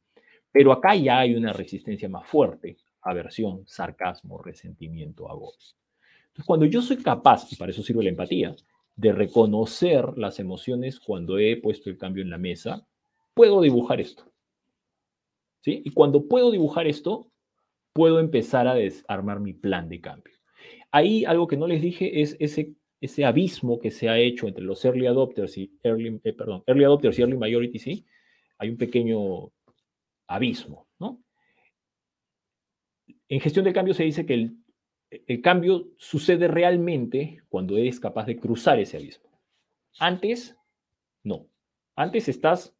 [0.51, 5.57] Pero acá ya hay una resistencia más fuerte, aversión, sarcasmo, resentimiento, agobio.
[6.27, 8.55] Entonces, cuando yo soy capaz, y para eso sirve la empatía,
[8.95, 12.85] de reconocer las emociones cuando he puesto el cambio en la mesa,
[13.33, 14.31] puedo dibujar esto.
[15.63, 15.81] ¿Sí?
[15.85, 17.31] Y cuando puedo dibujar esto,
[17.93, 20.33] puedo empezar a desarmar mi plan de cambio.
[20.91, 24.63] Ahí algo que no les dije es ese ese abismo que se ha hecho entre
[24.63, 28.05] los early adopters y early, eh, perdón, early adopters y early majority, sí,
[28.59, 29.51] hay un pequeño
[30.27, 31.21] abismo, ¿no?
[33.27, 34.51] En gestión de cambio se dice que
[35.09, 39.29] el cambio sucede realmente cuando eres capaz de cruzar ese abismo.
[39.99, 40.55] Antes,
[41.23, 41.47] no.
[41.95, 42.75] Antes estás,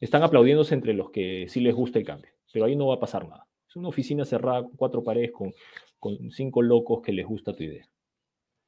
[0.00, 3.00] están aplaudiéndose entre los que sí les gusta el cambio, pero ahí no va a
[3.00, 3.46] pasar nada.
[3.68, 5.52] Es una oficina cerrada con cuatro paredes con,
[5.98, 7.88] con cinco locos que les gusta tu idea.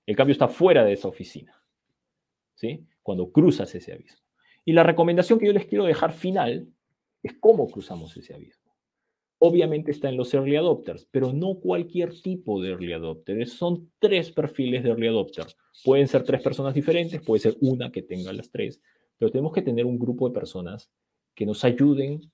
[0.06, 1.54] El cambio está fuera de esa oficina,
[2.54, 2.86] ¿sí?
[3.02, 4.20] Cuando cruzas ese abismo.
[4.64, 6.68] Y la recomendación que yo les quiero dejar final
[7.22, 8.72] es cómo cruzamos ese abismo.
[9.38, 13.46] Obviamente está en los early adopters, pero no cualquier tipo de early adopter.
[13.46, 15.46] Son tres perfiles de early adopter.
[15.84, 18.80] Pueden ser tres personas diferentes, puede ser una que tenga las tres,
[19.18, 20.90] pero tenemos que tener un grupo de personas
[21.34, 22.32] que nos ayuden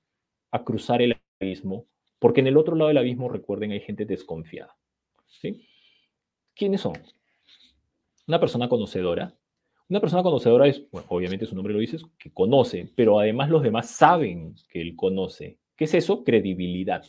[0.51, 1.87] a cruzar el abismo,
[2.18, 4.77] porque en el otro lado del abismo, recuerden, hay gente desconfiada.
[5.27, 5.66] ¿sí?
[6.55, 6.93] ¿Quiénes son?
[8.31, 9.37] Una persona conocedora.
[9.89, 13.61] Una persona conocedora es, bueno, obviamente su nombre lo dice, que conoce, pero además los
[13.61, 15.59] demás saben que él conoce.
[15.74, 16.22] ¿Qué es eso?
[16.22, 17.05] Credibilidad.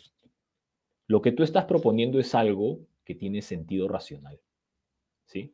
[1.05, 4.39] Lo que tú estás proponiendo es algo que tiene sentido racional.
[5.25, 5.53] ¿Sí?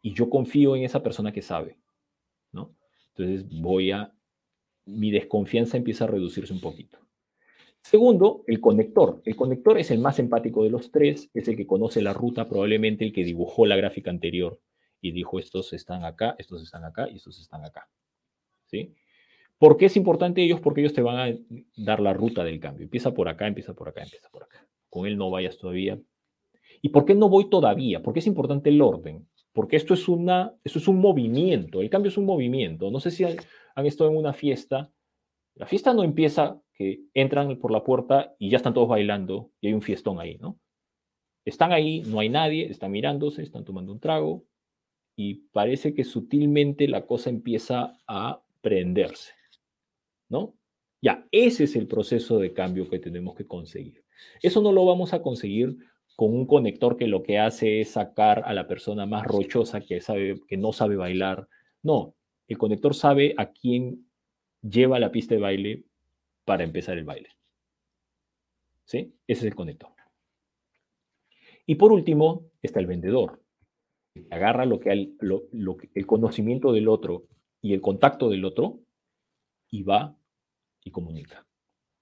[0.00, 1.76] Y yo confío en esa persona que sabe.
[2.52, 2.76] ¿no?
[3.16, 4.14] Entonces voy a,
[4.84, 7.00] mi desconfianza empieza a reducirse un poquito.
[7.82, 9.22] Segundo, el conector.
[9.24, 12.48] El conector es el más empático de los tres, es el que conoce la ruta,
[12.48, 14.60] probablemente el que dibujó la gráfica anterior
[15.04, 17.90] y dijo estos están acá, estos están acá y estos están acá.
[18.64, 18.94] ¿Sí?
[19.58, 20.62] ¿Por qué es importante ellos?
[20.62, 21.38] Porque ellos te van a
[21.76, 22.84] dar la ruta del cambio.
[22.84, 24.66] Empieza por acá, empieza por acá, empieza por acá.
[24.88, 26.00] Con él no vayas todavía.
[26.80, 28.02] ¿Y por qué no voy todavía?
[28.02, 29.28] Porque es importante el orden.
[29.52, 31.82] Porque esto es, una, esto es un movimiento.
[31.82, 32.90] El cambio es un movimiento.
[32.90, 33.36] No sé si han,
[33.74, 34.90] han estado en una fiesta.
[35.54, 39.66] La fiesta no empieza que entran por la puerta y ya están todos bailando y
[39.66, 40.58] hay un fiestón ahí, ¿no?
[41.44, 44.46] Están ahí, no hay nadie, están mirándose, están tomando un trago
[45.16, 49.32] y parece que sutilmente la cosa empieza a prenderse,
[50.28, 50.54] ¿no?
[51.00, 54.04] Ya, ese es el proceso de cambio que tenemos que conseguir.
[54.42, 55.76] Eso no lo vamos a conseguir
[56.16, 60.00] con un conector que lo que hace es sacar a la persona más rochosa que,
[60.00, 61.48] sabe, que no sabe bailar.
[61.82, 62.14] No,
[62.48, 64.08] el conector sabe a quién
[64.62, 65.84] lleva la pista de baile
[66.44, 67.28] para empezar el baile.
[68.84, 69.14] ¿Sí?
[69.26, 69.90] Ese es el conector.
[71.66, 73.43] Y por último está el vendedor.
[74.30, 75.48] Agarra lo que, lo,
[75.94, 77.26] el conocimiento del otro
[77.60, 78.80] y el contacto del otro
[79.70, 80.16] y va
[80.84, 81.46] y comunica,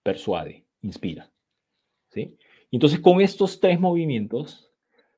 [0.03, 1.31] persuade, inspira.
[2.11, 2.37] ¿sí?
[2.71, 4.71] entonces con estos tres movimientos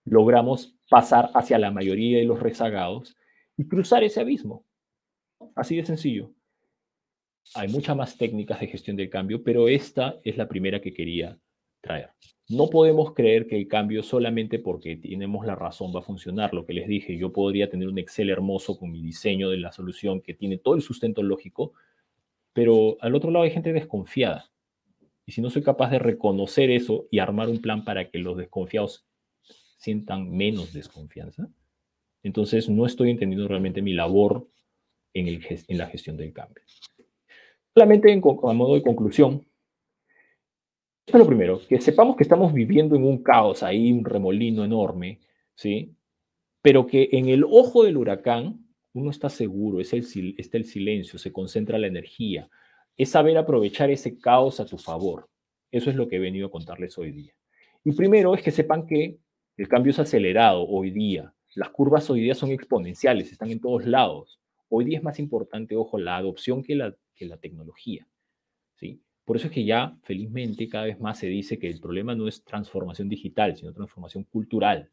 [0.04, 3.16] logramos pasar hacia la mayoría de los rezagados
[3.56, 4.64] y cruzar ese abismo.
[5.54, 6.32] Así de sencillo.
[7.54, 11.38] Hay muchas más técnicas de gestión del cambio, pero esta es la primera que quería
[11.84, 12.10] traer.
[12.48, 16.52] No podemos creer que el cambio solamente porque tenemos la razón va a funcionar.
[16.52, 19.72] Lo que les dije, yo podría tener un Excel hermoso con mi diseño de la
[19.72, 21.72] solución que tiene todo el sustento lógico,
[22.52, 24.50] pero al otro lado hay gente desconfiada.
[25.26, 28.36] Y si no soy capaz de reconocer eso y armar un plan para que los
[28.36, 29.06] desconfiados
[29.78, 31.48] sientan menos desconfianza,
[32.22, 34.48] entonces no estoy entendiendo realmente mi labor
[35.14, 36.62] en, la gestión del cambio.
[37.74, 39.46] Solamente a modo de conclusión,
[41.06, 44.64] esto es lo primero, que sepamos que estamos viviendo en un caos ahí, un remolino
[44.64, 45.20] enorme,
[45.54, 45.94] ¿sí?
[46.62, 51.18] Pero que en el ojo del huracán uno está seguro, es el, está el silencio,
[51.18, 52.48] se concentra la energía,
[52.96, 55.28] es saber aprovechar ese caos a tu favor.
[55.70, 57.34] Eso es lo que he venido a contarles hoy día.
[57.84, 59.18] Y primero es que sepan que
[59.58, 61.34] el cambio es acelerado hoy día.
[61.54, 64.40] Las curvas hoy día son exponenciales, están en todos lados.
[64.70, 68.08] Hoy día es más importante, ojo, la adopción que la, que la tecnología.
[69.24, 72.28] Por eso es que ya, felizmente, cada vez más se dice que el problema no
[72.28, 74.90] es transformación digital, sino transformación cultural.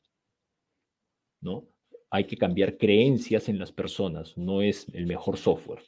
[1.42, 1.66] ¿no?
[2.10, 5.82] Hay que cambiar creencias en las personas, no es el mejor software.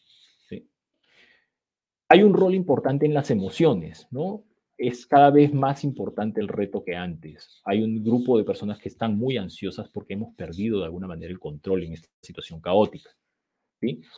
[2.09, 4.43] Hay un rol importante en las emociones, ¿no?
[4.77, 7.61] Es cada vez más importante el reto que antes.
[7.63, 11.31] Hay un grupo de personas que están muy ansiosas porque hemos perdido de alguna manera
[11.31, 13.09] el control en esta situación caótica.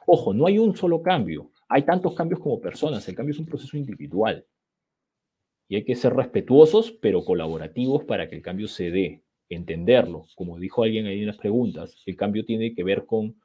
[0.06, 1.52] Ojo, no hay un solo cambio.
[1.68, 3.08] Hay tantos cambios como personas.
[3.08, 4.46] El cambio es un proceso individual.
[5.68, 9.22] Y hay que ser respetuosos, pero colaborativos para que el cambio se dé.
[9.50, 10.26] Entenderlo.
[10.36, 13.36] Como dijo alguien ahí en las preguntas, el cambio tiene que ver con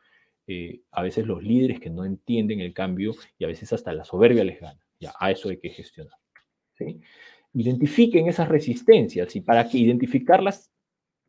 [0.47, 4.05] eh, a veces los líderes que no entienden el cambio y a veces hasta la
[4.05, 4.81] soberbia les gana.
[4.99, 6.19] Ya, a eso hay que gestionar.
[7.53, 10.73] Identifiquen esas resistencias y para que identificarlas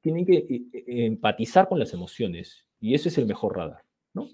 [0.02, 3.84] tienen que eh, eh, empatizar con las emociones y ese es el mejor radar.
[4.14, 4.28] ¿no?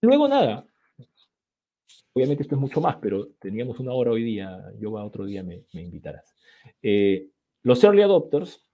[0.00, 0.66] Luego nada,
[2.14, 5.42] Obviamente esto es mucho más, pero teníamos una hora hoy día, yo a otro día
[5.42, 6.32] me, invitarás.
[6.80, 7.28] Eh,
[7.62, 8.64] los early adopters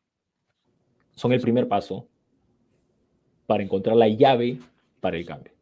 [1.13, 2.07] son el primer paso
[3.47, 4.59] para encontrar la llave
[5.01, 5.55] para el cambio.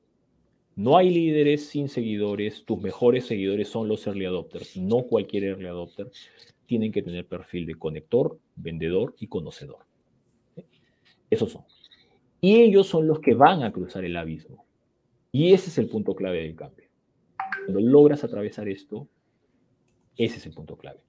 [0.75, 5.67] No hay líderes sin seguidores, tus mejores seguidores son los early adopters, no cualquier early
[5.67, 6.11] adopter.
[6.67, 9.87] Tienen que tener perfil de conector, vendedor y conocedor.
[11.31, 11.65] Esos son.
[12.41, 14.65] Y ellos son los que van a cruzar el abismo.
[15.31, 16.78] Y ese es el punto clave del cambio.
[17.69, 19.11] Cuando logras atravesar esto,
[20.17, 21.01] ese es el punto clave.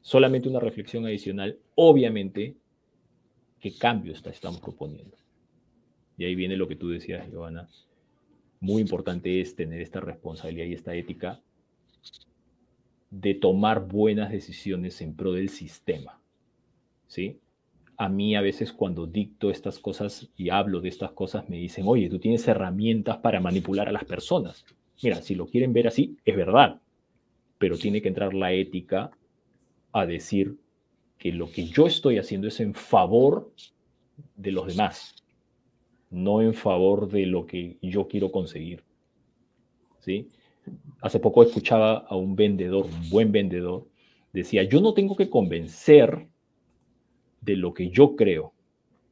[0.00, 2.56] Solamente una reflexión adicional, obviamente,
[3.60, 5.14] ¿qué cambio estamos proponiendo?
[6.16, 7.68] Y ahí viene lo que tú decías, Giovanna.
[8.60, 11.42] Muy importante es tener esta responsabilidad y esta ética
[13.10, 16.18] de tomar buenas decisiones en pro del sistema.
[17.08, 17.40] ¿Sí?
[17.98, 21.84] A mí a veces cuando dicto estas cosas y hablo de estas cosas me dicen,
[21.86, 24.64] oye, tú tienes herramientas para manipular a las personas.
[25.02, 26.80] Mira, si lo quieren ver así, es verdad,
[27.58, 29.10] pero tiene que entrar la ética
[29.92, 30.56] a decir
[31.18, 33.52] que lo que yo estoy haciendo es en favor
[34.36, 35.14] de los demás,
[36.10, 38.82] no en favor de lo que yo quiero conseguir.
[40.00, 40.28] ¿Sí?
[41.00, 43.86] Hace poco escuchaba a un vendedor, un buen vendedor,
[44.32, 46.26] decía, yo no tengo que convencer
[47.40, 48.52] de lo que yo creo,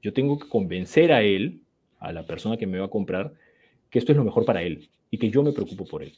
[0.03, 1.63] yo tengo que convencer a él,
[1.99, 3.33] a la persona que me va a comprar,
[3.95, 6.13] que esto es lo mejor para él y que yo me preocupo por él.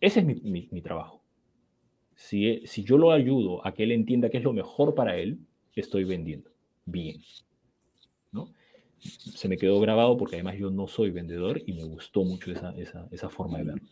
[0.00, 1.20] Ese es mi, trabajo.
[2.14, 5.40] Si, si yo lo ayudo a que él entienda que es lo mejor para él,
[5.74, 6.52] estoy vendiendo
[6.84, 7.20] bien.
[8.30, 8.50] ¿no?
[9.00, 12.72] Se me quedó grabado porque además yo no soy vendedor y me gustó mucho esa,
[12.78, 13.88] esa, esa forma de verlo.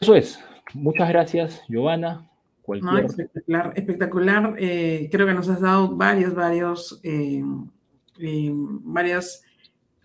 [0.00, 0.40] Eso es.
[0.72, 2.28] Muchas gracias, Giovanna.
[2.66, 4.56] espectacular, espectacular.
[4.58, 7.40] Eh, creo que nos has dado varios, varios, eh,
[8.18, 9.44] eh, varias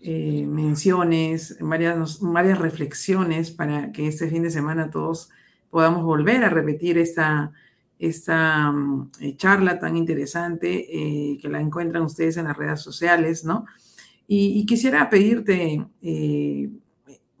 [0.02, 5.30] menciones, varias, varias reflexiones para que este fin de semana todos
[5.68, 7.52] podamos volver a repetir esta,
[7.98, 13.66] esta mm, charla tan interesante que la encuentran ustedes en las redes sociales, ¿no?
[14.26, 15.84] Y, quisiera pedirte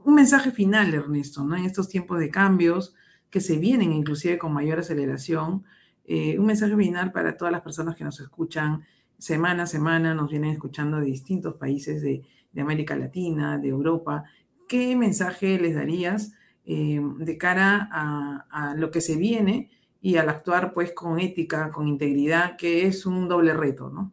[0.04, 1.56] un mensaje final, Ernesto, ¿no?
[1.56, 2.94] En estos tiempos de cambios
[3.30, 5.64] que se vienen inclusive con mayor aceleración,
[6.04, 8.82] eh, un mensaje final para todas las personas que nos escuchan
[9.18, 12.22] semana a semana, nos vienen escuchando de distintos países de,
[12.58, 14.24] América Latina, de Europa.
[14.68, 16.32] ¿Qué mensaje les darías
[16.64, 19.70] eh, de cara a, lo que se viene
[20.00, 24.12] y al actuar pues con ética, con integridad, que es un doble reto, ¿no?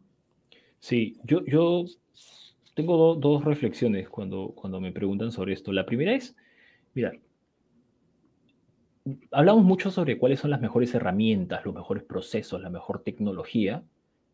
[0.80, 1.84] Sí, yo, yo
[2.74, 5.72] tengo dos reflexiones cuando, cuando me preguntan sobre esto.
[5.72, 6.36] La primera es,
[6.94, 7.12] mira,
[9.30, 13.82] hablamos mucho sobre cuáles son las mejores herramientas, los mejores procesos, la mejor tecnología,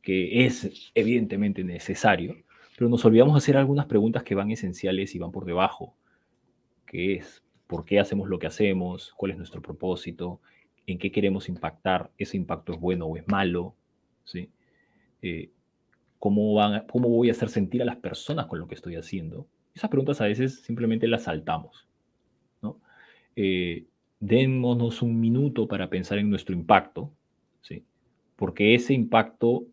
[0.03, 2.37] que es evidentemente necesario,
[2.77, 5.95] pero nos olvidamos hacer algunas preguntas que van esenciales y van por debajo,
[6.87, 9.13] que es, ¿por qué hacemos lo que hacemos?
[9.17, 10.41] ¿Cuál es nuestro propósito?
[10.87, 12.11] ¿En qué queremos impactar?
[12.19, 13.75] ¿Ese impacto es bueno o es malo?
[14.25, 14.51] ¿Sí?
[15.23, 15.51] Eh,
[16.19, 19.47] ¿Cómo, van, ¿Cómo voy a hacer sentir a las personas con lo que estoy haciendo?
[19.75, 21.87] Esas preguntas a veces simplemente las saltamos.
[22.63, 22.81] ¿no?
[23.37, 23.87] Eh,
[24.21, 27.13] démonos un minuto para pensar en nuestro impacto,
[27.61, 27.85] ¿sí?
[28.37, 29.67] porque ese impacto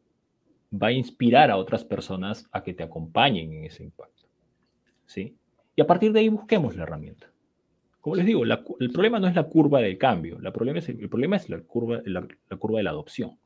[0.72, 4.24] va a inspirar a otras personas a que te acompañen en ese impacto.
[5.06, 5.36] ¿sí?
[5.76, 7.32] Y a partir de ahí busquemos la herramienta.
[8.00, 11.50] Como les digo, el problema no es la curva del cambio, la el problema es
[11.50, 13.38] la, curva, la curva de la adopción.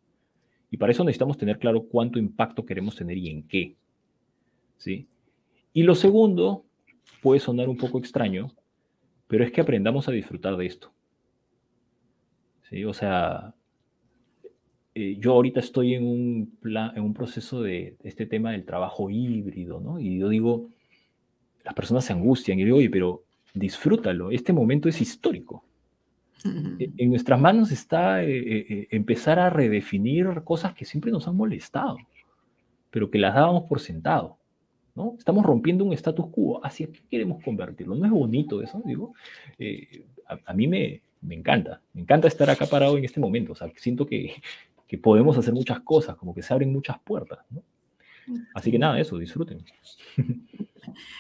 [0.72, 3.76] Y para eso necesitamos tener claro cuánto impacto queremos tener y en qué.
[4.78, 5.08] ¿sí?
[5.74, 6.66] Y lo segundo
[7.22, 8.52] puede sonar un poco extraño,
[9.28, 10.92] pero es que aprendamos a disfrutar de esto.
[12.70, 12.84] ¿Sí?
[12.86, 13.54] O sea,
[14.96, 19.80] eh, yo ahorita estoy en un, en un proceso de este tema del trabajo híbrido,
[19.80, 20.00] ¿no?
[20.00, 20.70] Y yo digo,
[21.64, 23.24] las personas se angustian y digo, oye, pero
[23.54, 25.64] disfrútalo, este momento es histórico.
[26.44, 31.36] En nuestras manos está eh, eh, eh, empezar a redefinir cosas que siempre nos han
[31.36, 31.98] molestado,
[32.92, 34.38] pero que las dábamos por sentado.
[34.94, 35.16] ¿no?
[35.18, 36.64] Estamos rompiendo un status quo.
[36.64, 37.96] ¿Hacia qué queremos convertirlo?
[37.96, 38.80] ¿No es bonito eso?
[38.86, 39.14] Digo,
[40.46, 41.82] a, mí me, me, encanta.
[41.94, 43.54] Me encanta estar acá parado en este momento.
[43.54, 44.36] O sea, siento que,
[44.88, 47.40] que podemos hacer muchas cosas, como que se abren muchas puertas.
[47.50, 47.64] ¿no?
[48.54, 49.64] Así que nada, eso, disfruten.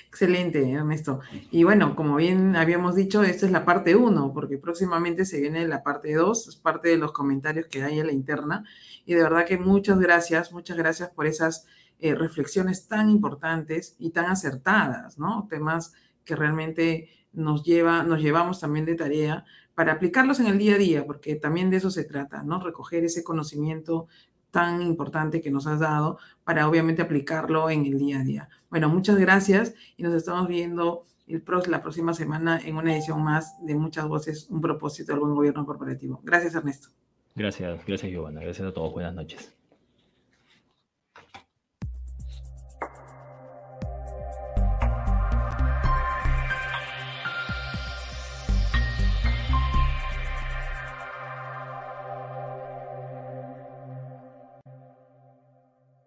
[0.07, 1.19] Excelente, Ernesto.
[1.51, 5.67] Y bueno, como bien habíamos dicho, esta es la parte 1, porque próximamente se viene
[5.67, 8.63] la parte 2, es parte de los comentarios que hay en la interna.
[9.05, 11.67] Y de verdad que muchas gracias, muchas gracias por esas
[11.99, 15.47] eh, reflexiones tan importantes y tan acertadas, ¿no?
[15.49, 15.93] Temas
[16.23, 19.45] que realmente nos, lleva, nos llevamos también de tarea
[19.75, 22.59] para aplicarlos en el día a día, porque también de eso se trata, ¿no?
[22.59, 24.07] Recoger ese conocimiento
[24.51, 28.49] tan importante que nos has dado para obviamente aplicarlo en el día a día.
[28.69, 33.55] Bueno, muchas gracias y nos estamos viendo el la próxima semana en una edición más
[33.65, 36.21] de Muchas Voces, un propósito del buen gobierno corporativo.
[36.23, 36.89] Gracias, Ernesto.
[37.35, 38.41] Gracias, gracias, Giovanna.
[38.41, 38.93] Gracias a todos.
[38.93, 39.64] Buenas noches.